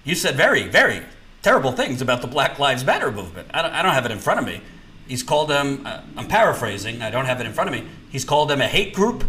You 0.03 0.15
said 0.15 0.35
very, 0.35 0.67
very 0.67 1.01
terrible 1.41 1.71
things 1.71 2.01
about 2.01 2.21
the 2.21 2.27
Black 2.27 2.59
Lives 2.59 2.83
Matter 2.83 3.11
movement. 3.11 3.49
I 3.53 3.61
don't, 3.61 3.71
I 3.71 3.81
don't 3.81 3.93
have 3.93 4.05
it 4.05 4.11
in 4.11 4.19
front 4.19 4.39
of 4.39 4.45
me. 4.45 4.61
He's 5.07 5.23
called 5.23 5.49
them, 5.49 5.85
uh, 5.85 6.01
I'm 6.17 6.27
paraphrasing, 6.27 7.01
I 7.01 7.09
don't 7.09 7.25
have 7.25 7.39
it 7.41 7.45
in 7.45 7.53
front 7.53 7.69
of 7.69 7.75
me. 7.75 7.87
He's 8.09 8.25
called 8.25 8.49
them 8.49 8.61
a 8.61 8.67
hate 8.67 8.93
group. 8.93 9.23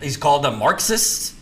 He's 0.00 0.16
called 0.16 0.44
them 0.44 0.58
Marxists. 0.58 1.34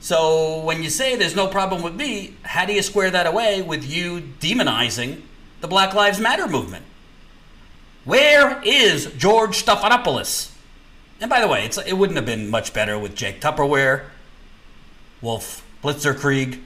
So 0.00 0.60
when 0.60 0.82
you 0.82 0.90
say 0.90 1.16
there's 1.16 1.36
no 1.36 1.46
problem 1.46 1.82
with 1.82 1.94
me, 1.94 2.34
how 2.42 2.64
do 2.64 2.72
you 2.72 2.82
square 2.82 3.10
that 3.10 3.26
away 3.26 3.62
with 3.62 3.84
you 3.84 4.20
demonizing 4.40 5.22
the 5.60 5.68
Black 5.68 5.94
Lives 5.94 6.18
Matter 6.18 6.48
movement? 6.48 6.84
Where 8.04 8.60
is 8.64 9.06
George 9.16 9.64
Stephanopoulos? 9.64 10.51
And 11.22 11.30
by 11.30 11.40
the 11.40 11.46
way, 11.46 11.70
it 11.86 11.96
wouldn't 11.96 12.16
have 12.16 12.26
been 12.26 12.50
much 12.50 12.74
better 12.74 12.98
with 12.98 13.14
Jake 13.14 13.40
Tupperware, 13.40 14.06
Wolf 15.20 15.64
Blitzerkrieg, 15.80 16.60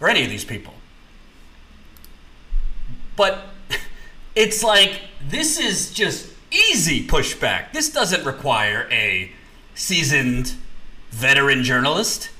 or 0.00 0.08
any 0.08 0.22
of 0.22 0.30
these 0.30 0.44
people. 0.44 0.74
But 3.16 3.46
it's 4.36 4.62
like 4.62 5.00
this 5.20 5.58
is 5.58 5.92
just 5.92 6.30
easy 6.52 7.04
pushback. 7.04 7.72
This 7.72 7.90
doesn't 7.90 8.24
require 8.24 8.86
a 8.92 9.32
seasoned 9.74 10.54
veteran 11.10 11.64
journalist. 11.64 12.30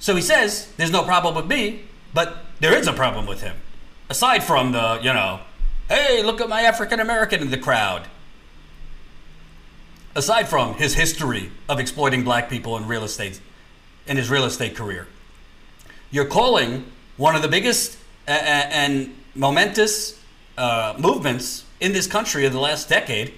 So 0.00 0.16
he 0.16 0.22
says, 0.22 0.72
there's 0.76 0.90
no 0.90 1.04
problem 1.04 1.36
with 1.36 1.46
me, 1.46 1.82
but 2.12 2.38
there 2.58 2.76
is 2.76 2.88
a 2.88 2.92
problem 2.92 3.26
with 3.26 3.40
him. 3.40 3.56
Aside 4.10 4.42
from 4.42 4.72
the, 4.72 4.98
you 5.00 5.12
know, 5.12 5.40
hey, 5.88 6.24
look 6.24 6.40
at 6.40 6.48
my 6.48 6.62
African 6.62 6.98
American 6.98 7.40
in 7.40 7.50
the 7.50 7.58
crowd 7.58 8.08
aside 10.16 10.48
from 10.48 10.74
his 10.74 10.94
history 10.94 11.50
of 11.68 11.78
exploiting 11.78 12.24
black 12.24 12.48
people 12.50 12.76
in 12.76 12.88
real 12.88 13.04
estate 13.04 13.40
in 14.06 14.16
his 14.16 14.30
real 14.30 14.44
estate 14.44 14.74
career. 14.74 15.06
You're 16.10 16.26
calling 16.26 16.86
one 17.16 17.36
of 17.36 17.42
the 17.42 17.48
biggest 17.48 17.98
and 18.26 19.14
momentous 19.34 20.20
uh, 20.56 20.94
movements 20.98 21.64
in 21.80 21.92
this 21.92 22.06
country 22.06 22.46
in 22.46 22.52
the 22.52 22.60
last 22.60 22.88
decade 22.88 23.34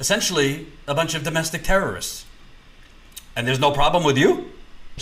essentially 0.00 0.66
a 0.88 0.94
bunch 0.94 1.14
of 1.14 1.22
domestic 1.22 1.62
terrorists. 1.62 2.24
And 3.36 3.46
there's 3.46 3.60
no 3.60 3.70
problem 3.70 4.02
with 4.02 4.18
you? 4.18 4.50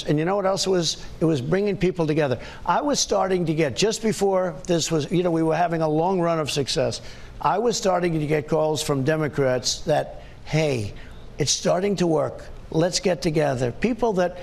And 0.07 0.19
you 0.19 0.25
know 0.25 0.37
what 0.37 0.47
else 0.47 0.67
it 0.67 0.71
was? 0.71 1.05
It 1.21 1.25
was 1.25 1.41
bringing 1.41 1.77
people 1.77 2.07
together. 2.07 2.39
I 2.67 2.81
was 2.81 3.01
starting 3.01 3.47
to 3.47 3.55
get, 3.55 3.75
just 3.75 4.03
before 4.03 4.55
this 4.67 4.91
was, 4.91 5.11
you 5.11 5.23
know, 5.23 5.31
we 5.31 5.43
were 5.43 5.57
having 5.57 5.81
a 5.81 5.89
long 5.89 6.21
run 6.21 6.39
of 6.39 6.51
success. 6.51 7.01
I 7.41 7.59
was 7.59 7.77
starting 7.77 8.19
to 8.19 8.27
get 8.27 8.47
calls 8.47 8.83
from 8.83 9.03
Democrats 9.03 9.81
that, 9.81 10.23
hey, 10.45 10.93
it's 11.41 11.51
starting 11.51 11.97
to 11.97 12.07
work. 12.07 12.45
Let's 12.71 13.01
get 13.01 13.23
together. 13.23 13.73
People 13.73 14.13
that 14.15 14.39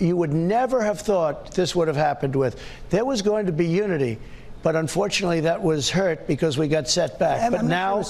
you 0.00 0.16
would 0.16 0.32
never 0.32 0.82
have 0.82 1.00
thought 1.00 1.52
this 1.52 1.76
would 1.76 1.86
have 1.86 1.96
happened 1.96 2.34
with. 2.34 2.60
There 2.90 3.04
was 3.04 3.22
going 3.22 3.46
to 3.46 3.52
be 3.52 3.66
unity, 3.66 4.18
but 4.64 4.74
unfortunately 4.74 5.40
that 5.40 5.62
was 5.62 5.88
hurt 5.88 6.26
because 6.26 6.58
we 6.58 6.66
got 6.66 6.88
set 6.88 7.18
back. 7.18 7.40
Yeah, 7.40 7.50
but 7.50 7.64
now. 7.64 8.02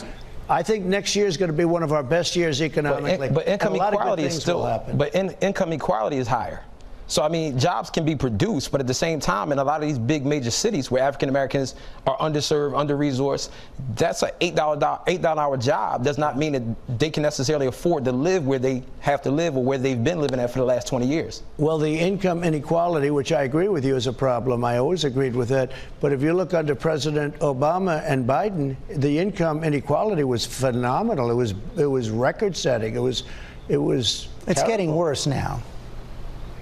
I 0.49 0.65
think 0.65 0.85
next 0.85 1.15
year 1.15 1.29
is 1.29 1.37
going 1.37 1.51
to 1.51 1.57
be 1.57 1.65
one 1.65 1.85
of 1.85 1.93
our 1.93 2.03
best 2.03 2.35
years 2.35 2.61
economically. 2.61 3.29
But, 3.29 3.29
in, 3.29 3.35
but 3.35 3.47
income 3.47 3.77
equality 3.77 4.25
is 4.25 4.41
still. 4.41 4.83
But 4.95 5.15
in, 5.15 5.31
income 5.41 5.73
equality 5.73 6.17
is 6.17 6.27
higher. 6.27 6.65
So, 7.11 7.25
I 7.25 7.29
mean, 7.29 7.59
jobs 7.59 7.91
can 7.91 8.05
be 8.05 8.15
produced, 8.15 8.71
but 8.71 8.81
at 8.81 8.87
the 8.87 8.95
same 8.95 9.19
time, 9.19 9.51
in 9.51 9.59
a 9.59 9.65
lot 9.65 9.83
of 9.83 9.89
these 9.89 9.99
big 9.99 10.25
major 10.25 10.53
cities 10.53 10.93
where 10.93 11.03
African 11.03 11.29
Americans 11.29 11.75
are 12.07 12.17
underserved, 12.19 12.79
under 12.79 12.97
resourced, 12.97 13.51
that's 13.97 14.23
an 14.23 14.31
$8, 14.41 14.55
$8 14.55 15.25
hour 15.25 15.57
job. 15.57 16.05
Does 16.05 16.19
not 16.19 16.39
mean 16.39 16.53
that 16.53 16.99
they 17.01 17.11
can 17.11 17.25
necessarily 17.25 17.67
afford 17.67 18.05
to 18.05 18.13
live 18.13 18.47
where 18.47 18.61
they 18.61 18.85
have 19.01 19.23
to 19.23 19.31
live 19.33 19.57
or 19.57 19.65
where 19.65 19.77
they've 19.77 20.05
been 20.05 20.21
living 20.21 20.39
at 20.39 20.53
for 20.53 20.61
the 20.61 20.65
last 20.65 20.87
20 20.87 21.05
years. 21.05 21.43
Well, 21.59 21.79
the 21.79 21.99
income 21.99 22.45
inequality, 22.45 23.11
which 23.11 23.33
I 23.33 23.43
agree 23.43 23.67
with 23.67 23.85
you, 23.85 23.97
is 23.97 24.07
a 24.07 24.13
problem. 24.13 24.65
I 24.65 24.79
always 24.79 25.03
agreed 25.03 25.35
with 25.35 25.49
that. 25.49 25.73
But 26.01 26.13
if 26.13 26.23
you 26.23 26.33
look 26.33 26.55
under 26.55 26.77
President 26.77 27.37
Obama 27.41 28.05
and 28.07 28.25
Biden, 28.25 28.77
the 28.89 29.19
income 29.19 29.65
inequality 29.65 30.23
was 30.23 30.47
phenomenal. 30.47 31.29
It 31.29 31.35
was 31.35 31.55
it 31.77 31.87
was 31.87 32.09
record 32.09 32.57
setting. 32.57 32.95
It 32.95 33.01
was 33.01 33.25
it 33.69 33.79
was. 33.79 34.29
It's 34.47 34.61
terrible. 34.61 34.69
getting 34.69 34.95
worse 34.95 35.27
now. 35.27 35.61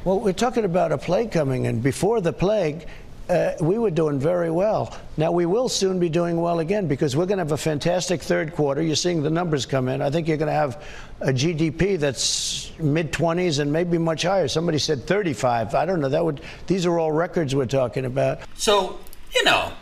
Well, 0.08 0.20
we're 0.20 0.32
talking 0.32 0.64
about 0.64 0.90
a 0.90 0.96
plague 0.96 1.32
coming 1.32 1.66
in. 1.66 1.80
Before 1.80 2.22
the 2.22 2.32
plague, 2.32 2.86
uh, 3.28 3.52
we 3.60 3.76
were 3.76 3.90
doing 3.90 4.18
very 4.18 4.50
well. 4.50 4.96
Now 5.18 5.32
we 5.32 5.44
will 5.44 5.68
soon 5.68 6.00
be 6.00 6.08
doing 6.08 6.40
well 6.40 6.60
again 6.60 6.88
because 6.88 7.14
we're 7.14 7.26
going 7.26 7.36
to 7.36 7.44
have 7.44 7.52
a 7.52 7.58
fantastic 7.58 8.22
third 8.22 8.54
quarter. 8.54 8.80
You're 8.80 8.96
seeing 8.96 9.22
the 9.22 9.28
numbers 9.28 9.66
come 9.66 9.86
in. 9.86 10.00
I 10.00 10.08
think 10.08 10.26
you're 10.26 10.38
going 10.38 10.46
to 10.46 10.54
have 10.54 10.82
a 11.20 11.30
GDP 11.30 11.98
that's 11.98 12.72
mid 12.78 13.12
20s 13.12 13.58
and 13.58 13.70
maybe 13.70 13.98
much 13.98 14.22
higher. 14.22 14.48
Somebody 14.48 14.78
said 14.78 15.06
35. 15.06 15.74
I 15.74 15.84
don't 15.84 16.00
know. 16.00 16.08
That 16.08 16.24
would. 16.24 16.40
These 16.68 16.86
are 16.86 16.98
all 16.98 17.12
records 17.12 17.54
we're 17.54 17.66
talking 17.66 18.06
about. 18.06 18.40
So, 18.54 18.98
you 19.34 19.44
know, 19.44 19.74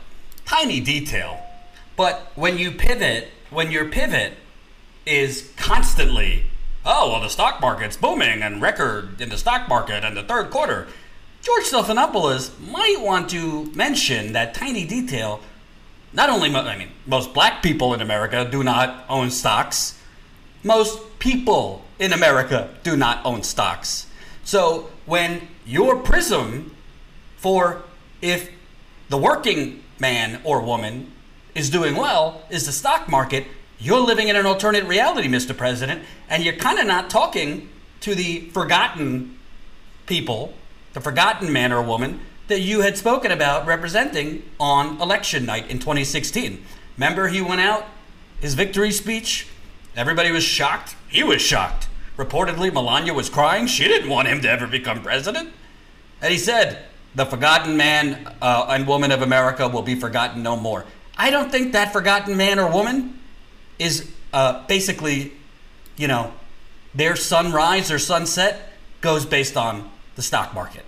tiny 0.44 0.80
detail. 0.80 1.40
But 1.96 2.32
when 2.34 2.58
you 2.58 2.72
pivot, 2.72 3.28
when 3.50 3.70
your 3.70 3.84
pivot 3.90 4.32
is 5.06 5.52
constantly, 5.56 6.46
oh, 6.86 7.10
well, 7.10 7.20
the 7.20 7.28
stock 7.28 7.60
market's 7.60 7.96
booming 7.96 8.42
and 8.42 8.62
record 8.62 9.20
in 9.20 9.28
the 9.28 9.36
stock 9.36 9.68
market 9.68 10.04
and 10.04 10.16
the 10.16 10.22
third 10.22 10.50
quarter, 10.50 10.86
George 11.42 11.64
Stephanopoulos 11.64 12.58
might 12.60 12.96
want 13.00 13.28
to 13.30 13.66
mention 13.74 14.32
that 14.32 14.54
tiny 14.54 14.86
detail. 14.86 15.40
Not 16.12 16.30
only, 16.30 16.54
I 16.54 16.78
mean, 16.78 16.88
most 17.04 17.34
black 17.34 17.62
people 17.62 17.92
in 17.92 18.00
America 18.00 18.48
do 18.50 18.62
not 18.62 19.04
own 19.08 19.30
stocks. 19.30 20.00
Most 20.62 21.18
people 21.18 21.84
in 21.98 22.12
America 22.12 22.70
do 22.82 22.96
not 22.96 23.24
own 23.24 23.42
stocks. 23.42 24.06
So 24.44 24.90
when 25.04 25.48
your 25.66 25.96
prism 25.96 26.74
for 27.36 27.82
if 28.22 28.50
the 29.08 29.18
working 29.18 29.82
man 29.98 30.40
or 30.44 30.62
woman 30.62 31.12
is 31.54 31.70
doing 31.70 31.96
well 31.96 32.42
is 32.50 32.66
the 32.66 32.72
stock 32.72 33.08
market, 33.08 33.46
you're 33.78 34.00
living 34.00 34.28
in 34.28 34.36
an 34.36 34.46
alternate 34.46 34.84
reality, 34.84 35.28
Mr. 35.28 35.56
President, 35.56 36.02
and 36.28 36.42
you're 36.42 36.54
kind 36.54 36.78
of 36.78 36.86
not 36.86 37.10
talking 37.10 37.68
to 38.00 38.14
the 38.14 38.40
forgotten 38.50 39.38
people, 40.06 40.54
the 40.92 41.00
forgotten 41.00 41.52
man 41.52 41.72
or 41.72 41.82
woman 41.82 42.20
that 42.48 42.60
you 42.60 42.80
had 42.80 42.96
spoken 42.96 43.32
about 43.32 43.66
representing 43.66 44.42
on 44.58 45.00
election 45.00 45.44
night 45.44 45.68
in 45.70 45.78
2016. 45.78 46.64
Remember, 46.96 47.28
he 47.28 47.42
went 47.42 47.60
out, 47.60 47.86
his 48.40 48.54
victory 48.54 48.92
speech, 48.92 49.48
everybody 49.96 50.30
was 50.30 50.44
shocked. 50.44 50.94
He 51.08 51.24
was 51.24 51.42
shocked. 51.42 51.88
Reportedly, 52.16 52.72
Melania 52.72 53.12
was 53.12 53.28
crying. 53.28 53.66
She 53.66 53.84
didn't 53.84 54.08
want 54.08 54.28
him 54.28 54.40
to 54.42 54.50
ever 54.50 54.66
become 54.66 55.02
president. 55.02 55.50
And 56.22 56.32
he 56.32 56.38
said, 56.38 56.86
the 57.14 57.26
forgotten 57.26 57.76
man 57.76 58.34
uh, 58.40 58.66
and 58.68 58.86
woman 58.86 59.10
of 59.10 59.22
America 59.22 59.68
will 59.68 59.82
be 59.82 59.94
forgotten 59.94 60.42
no 60.42 60.56
more. 60.56 60.84
I 61.16 61.30
don't 61.30 61.50
think 61.50 61.72
that 61.72 61.92
forgotten 61.92 62.36
man 62.36 62.58
or 62.58 62.70
woman 62.70 63.15
is 63.78 64.10
uh, 64.32 64.66
basically, 64.66 65.32
you 65.96 66.08
know, 66.08 66.32
their 66.94 67.16
sunrise 67.16 67.90
or 67.90 67.98
sunset 67.98 68.72
goes 69.00 69.26
based 69.26 69.56
on 69.56 69.90
the 70.14 70.22
stock 70.22 70.54
market. 70.54 70.84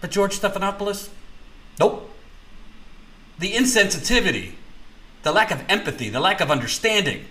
But 0.00 0.10
George 0.10 0.38
Stephanopoulos, 0.38 1.08
nope. 1.78 2.10
The 3.38 3.52
insensitivity, 3.52 4.52
the 5.22 5.32
lack 5.32 5.50
of 5.50 5.62
empathy, 5.68 6.08
the 6.08 6.20
lack 6.20 6.40
of 6.40 6.50
understanding 6.50 7.24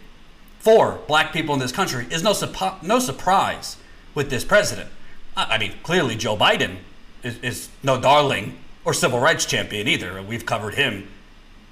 for 0.60 1.00
black 1.08 1.34
people 1.34 1.54
in 1.54 1.60
this 1.60 1.72
country 1.72 2.08
is 2.10 2.24
no, 2.24 2.32
suppo- 2.32 2.82
no 2.82 3.00
surprise 3.00 3.78
with 4.16 4.30
this 4.30 4.44
president. 4.44 4.90
I 5.36 5.56
I 5.56 5.58
mean, 5.58 5.74
clearly 5.84 6.16
Joe 6.16 6.38
Biden 6.38 6.78
is, 7.24 7.38
is 7.40 7.70
no 7.84 8.00
darling 8.00 8.58
or 8.86 8.94
civil 8.94 9.20
rights 9.20 9.46
champion 9.46 9.88
either. 9.88 10.22
We've 10.22 10.46
covered 10.46 10.76
him 10.76 11.10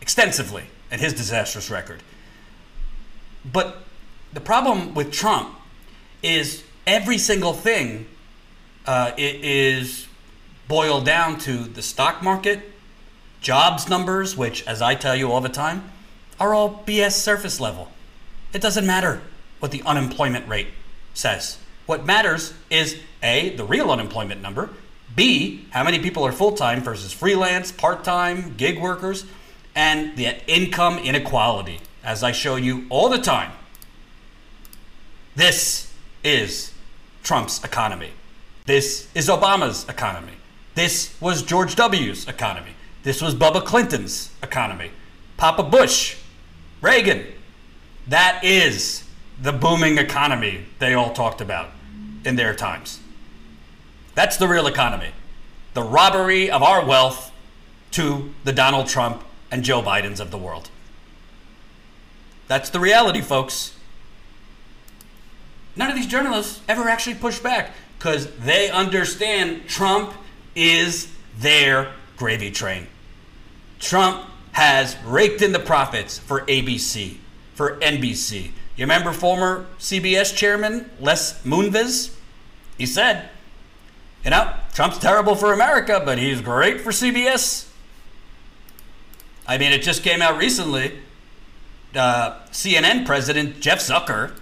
extensively 0.02 0.66
and 0.90 1.00
his 1.00 1.14
disastrous 1.14 1.70
record. 1.70 2.04
But 3.46 3.84
the 4.34 4.40
problem 4.40 4.94
with 4.94 5.12
Trump 5.12 5.56
is 6.22 6.64
every 6.86 7.18
single 7.18 7.54
thing 7.54 8.06
uh, 8.86 9.12
it 9.18 9.44
is 9.44 10.08
boiled 10.68 11.06
down 11.06 11.38
to 11.40 11.64
the 11.66 11.82
stock 11.82 12.24
market, 12.24 12.72
jobs 13.42 13.90
numbers, 13.90 14.38
which, 14.38 14.66
as 14.68 14.82
I 14.82 14.96
tell 14.96 15.16
you 15.16 15.32
all 15.32 15.42
the 15.42 15.50
time, 15.50 15.92
are 16.40 16.54
all 16.54 16.84
BS 16.86 17.14
surface 17.14 17.60
level. 17.60 17.92
It 18.54 18.62
doesn't 18.62 18.86
matter 18.86 19.22
what 19.60 19.72
the 19.72 19.84
unemployment 19.84 20.48
rate 20.48 20.68
says. 21.14 21.58
What 21.86 22.06
matters 22.06 22.54
is 22.70 23.00
A, 23.22 23.56
the 23.56 23.66
real 23.66 23.92
unemployment 23.92 24.42
number, 24.42 24.70
B, 25.16 25.66
how 25.72 25.84
many 25.84 26.00
people 26.00 26.24
are 26.24 26.32
full 26.32 26.54
time 26.54 26.82
versus 26.82 27.12
freelance, 27.12 27.72
part 27.72 28.04
time, 28.04 28.56
gig 28.56 28.80
workers, 28.80 29.26
and 29.76 30.16
the 30.16 30.38
income 30.48 30.98
inequality, 31.00 31.80
as 32.04 32.24
I 32.24 32.32
show 32.32 32.56
you 32.56 32.86
all 32.90 33.10
the 33.10 33.18
time. 33.18 33.52
This 35.36 35.94
is 36.24 36.74
Trump's 37.24 37.64
economy. 37.64 38.12
This 38.66 39.08
is 39.16 39.28
Obama's 39.28 39.88
economy. 39.88 40.34
This 40.76 41.20
was 41.22 41.44
George 41.44 41.76
W.'s 41.76 42.28
economy. 42.28 42.72
This 43.04 43.22
was 43.22 43.36
Bubba 43.36 43.64
Clinton's 43.66 44.32
economy. 44.44 44.92
Papa 45.38 45.64
Bush, 45.64 46.18
Reagan. 46.82 47.26
That 48.08 48.44
is 48.44 49.04
the 49.42 49.52
booming 49.52 49.98
economy 49.98 50.66
they 50.80 50.94
all 50.94 51.14
talked 51.14 51.42
about 51.42 51.72
in 52.26 52.36
their 52.36 52.54
times. 52.54 53.00
That's 54.14 54.38
the 54.38 54.48
real 54.48 54.68
economy. 54.68 55.10
The 55.74 55.84
robbery 55.84 56.52
of 56.52 56.62
our 56.62 56.86
wealth 56.86 57.32
to 57.92 58.34
the 58.44 58.54
Donald 58.54 58.88
Trump 58.88 59.24
and 59.50 59.64
Joe 59.64 59.82
Bidens 59.82 60.20
of 60.20 60.32
the 60.32 60.38
world. 60.38 60.70
That's 62.52 62.70
the 62.70 62.82
reality, 62.82 63.22
folks. 63.22 63.74
None 65.78 65.90
of 65.90 65.96
these 65.96 66.06
journalists 66.06 66.60
ever 66.68 66.90
actually 66.90 67.16
push 67.16 67.40
back 67.40 67.72
because 67.98 68.30
they 68.40 68.70
understand 68.70 69.70
Trump 69.70 70.14
is 70.54 71.10
their 71.38 71.94
gravy 72.18 72.52
train. 72.52 72.88
Trump 73.80 74.26
has 74.52 74.98
raked 75.06 75.42
in 75.42 75.54
the 75.54 75.60
profits 75.60 76.20
for 76.20 76.42
ABC, 76.42 77.20
for 77.54 77.80
NBC. 77.80 78.52
You 78.76 78.84
remember 78.84 79.14
former 79.14 79.66
CBS 79.80 80.36
chairman 80.36 80.92
Les 81.00 81.42
Moonves? 81.44 82.14
He 82.78 82.86
said, 82.86 83.30
you 84.26 84.32
know, 84.32 84.54
Trump's 84.74 84.98
terrible 84.98 85.36
for 85.36 85.54
America, 85.54 86.02
but 86.04 86.18
he's 86.18 86.42
great 86.42 86.82
for 86.82 86.92
CBS. 86.92 87.70
I 89.48 89.58
mean, 89.58 89.72
it 89.72 89.84
just 89.84 90.04
came 90.04 90.22
out 90.22 90.38
recently. 90.38 91.00
Uh, 91.96 92.40
CNN 92.52 93.06
president 93.06 93.60
Jeff 93.60 93.80
Zucker 93.80 94.34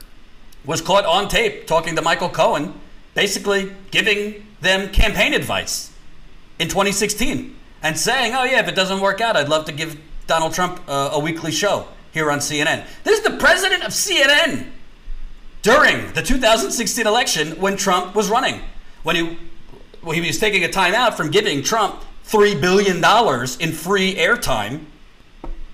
was 0.66 0.82
caught 0.82 1.06
on 1.06 1.28
tape 1.28 1.66
talking 1.66 1.96
to 1.96 2.02
Michael 2.02 2.30
Cohen, 2.30 2.80
basically 3.16 3.72
giving 3.92 4.46
them 4.62 4.92
campaign 4.92 5.34
advice 5.34 5.92
in 6.60 6.68
2016 6.68 7.56
and 7.82 7.98
saying, 7.98 8.36
oh, 8.36 8.44
yeah, 8.44 8.60
if 8.60 8.68
it 8.68 8.76
doesn't 8.76 9.00
work 9.00 9.22
out, 9.22 9.36
I'd 9.36 9.50
love 9.50 9.66
to 9.66 9.72
give 9.72 10.00
Donald 10.28 10.54
Trump 10.54 10.82
uh, 10.88 11.12
a 11.14 11.20
weekly 11.20 11.52
show 11.52 11.88
here 12.12 12.30
on 12.30 12.40
CNN. 12.40 12.86
This 13.04 13.20
is 13.20 13.24
the 13.24 13.38
president 13.38 13.84
of 13.84 13.92
CNN 13.92 14.68
during 15.62 16.12
the 16.14 16.22
2016 16.22 17.08
election 17.08 17.60
when 17.60 17.78
Trump 17.78 18.16
was 18.16 18.30
running. 18.30 18.62
When 19.04 19.16
he, 19.16 19.38
when 20.02 20.16
he 20.16 20.28
was 20.28 20.38
taking 20.38 20.64
a 20.64 20.68
timeout 20.68 21.16
from 21.16 21.32
giving 21.32 21.64
Trump 21.64 22.04
$3 22.26 22.60
billion 22.60 22.98
in 23.60 23.76
free 23.76 24.16
airtime 24.16 24.86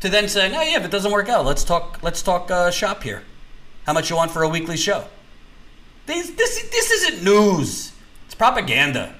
to 0.05 0.11
then 0.11 0.29
saying, 0.29 0.55
oh, 0.55 0.61
yeah, 0.61 0.77
if 0.77 0.85
it 0.85 0.91
doesn't 0.91 1.11
work 1.11 1.29
out, 1.29 1.45
let's 1.45 1.63
talk, 1.63 1.99
let's 2.01 2.21
talk 2.21 2.49
uh, 2.51 2.69
shop 2.69 3.03
here. 3.03 3.23
How 3.85 3.93
much 3.93 4.09
you 4.09 4.15
want 4.15 4.31
for 4.31 4.43
a 4.43 4.49
weekly 4.49 4.77
show? 4.77 5.05
This, 6.05 6.29
this, 6.31 6.69
this 6.69 6.91
isn't 6.91 7.23
news. 7.23 7.91
It's 8.25 8.35
propaganda. 8.35 9.15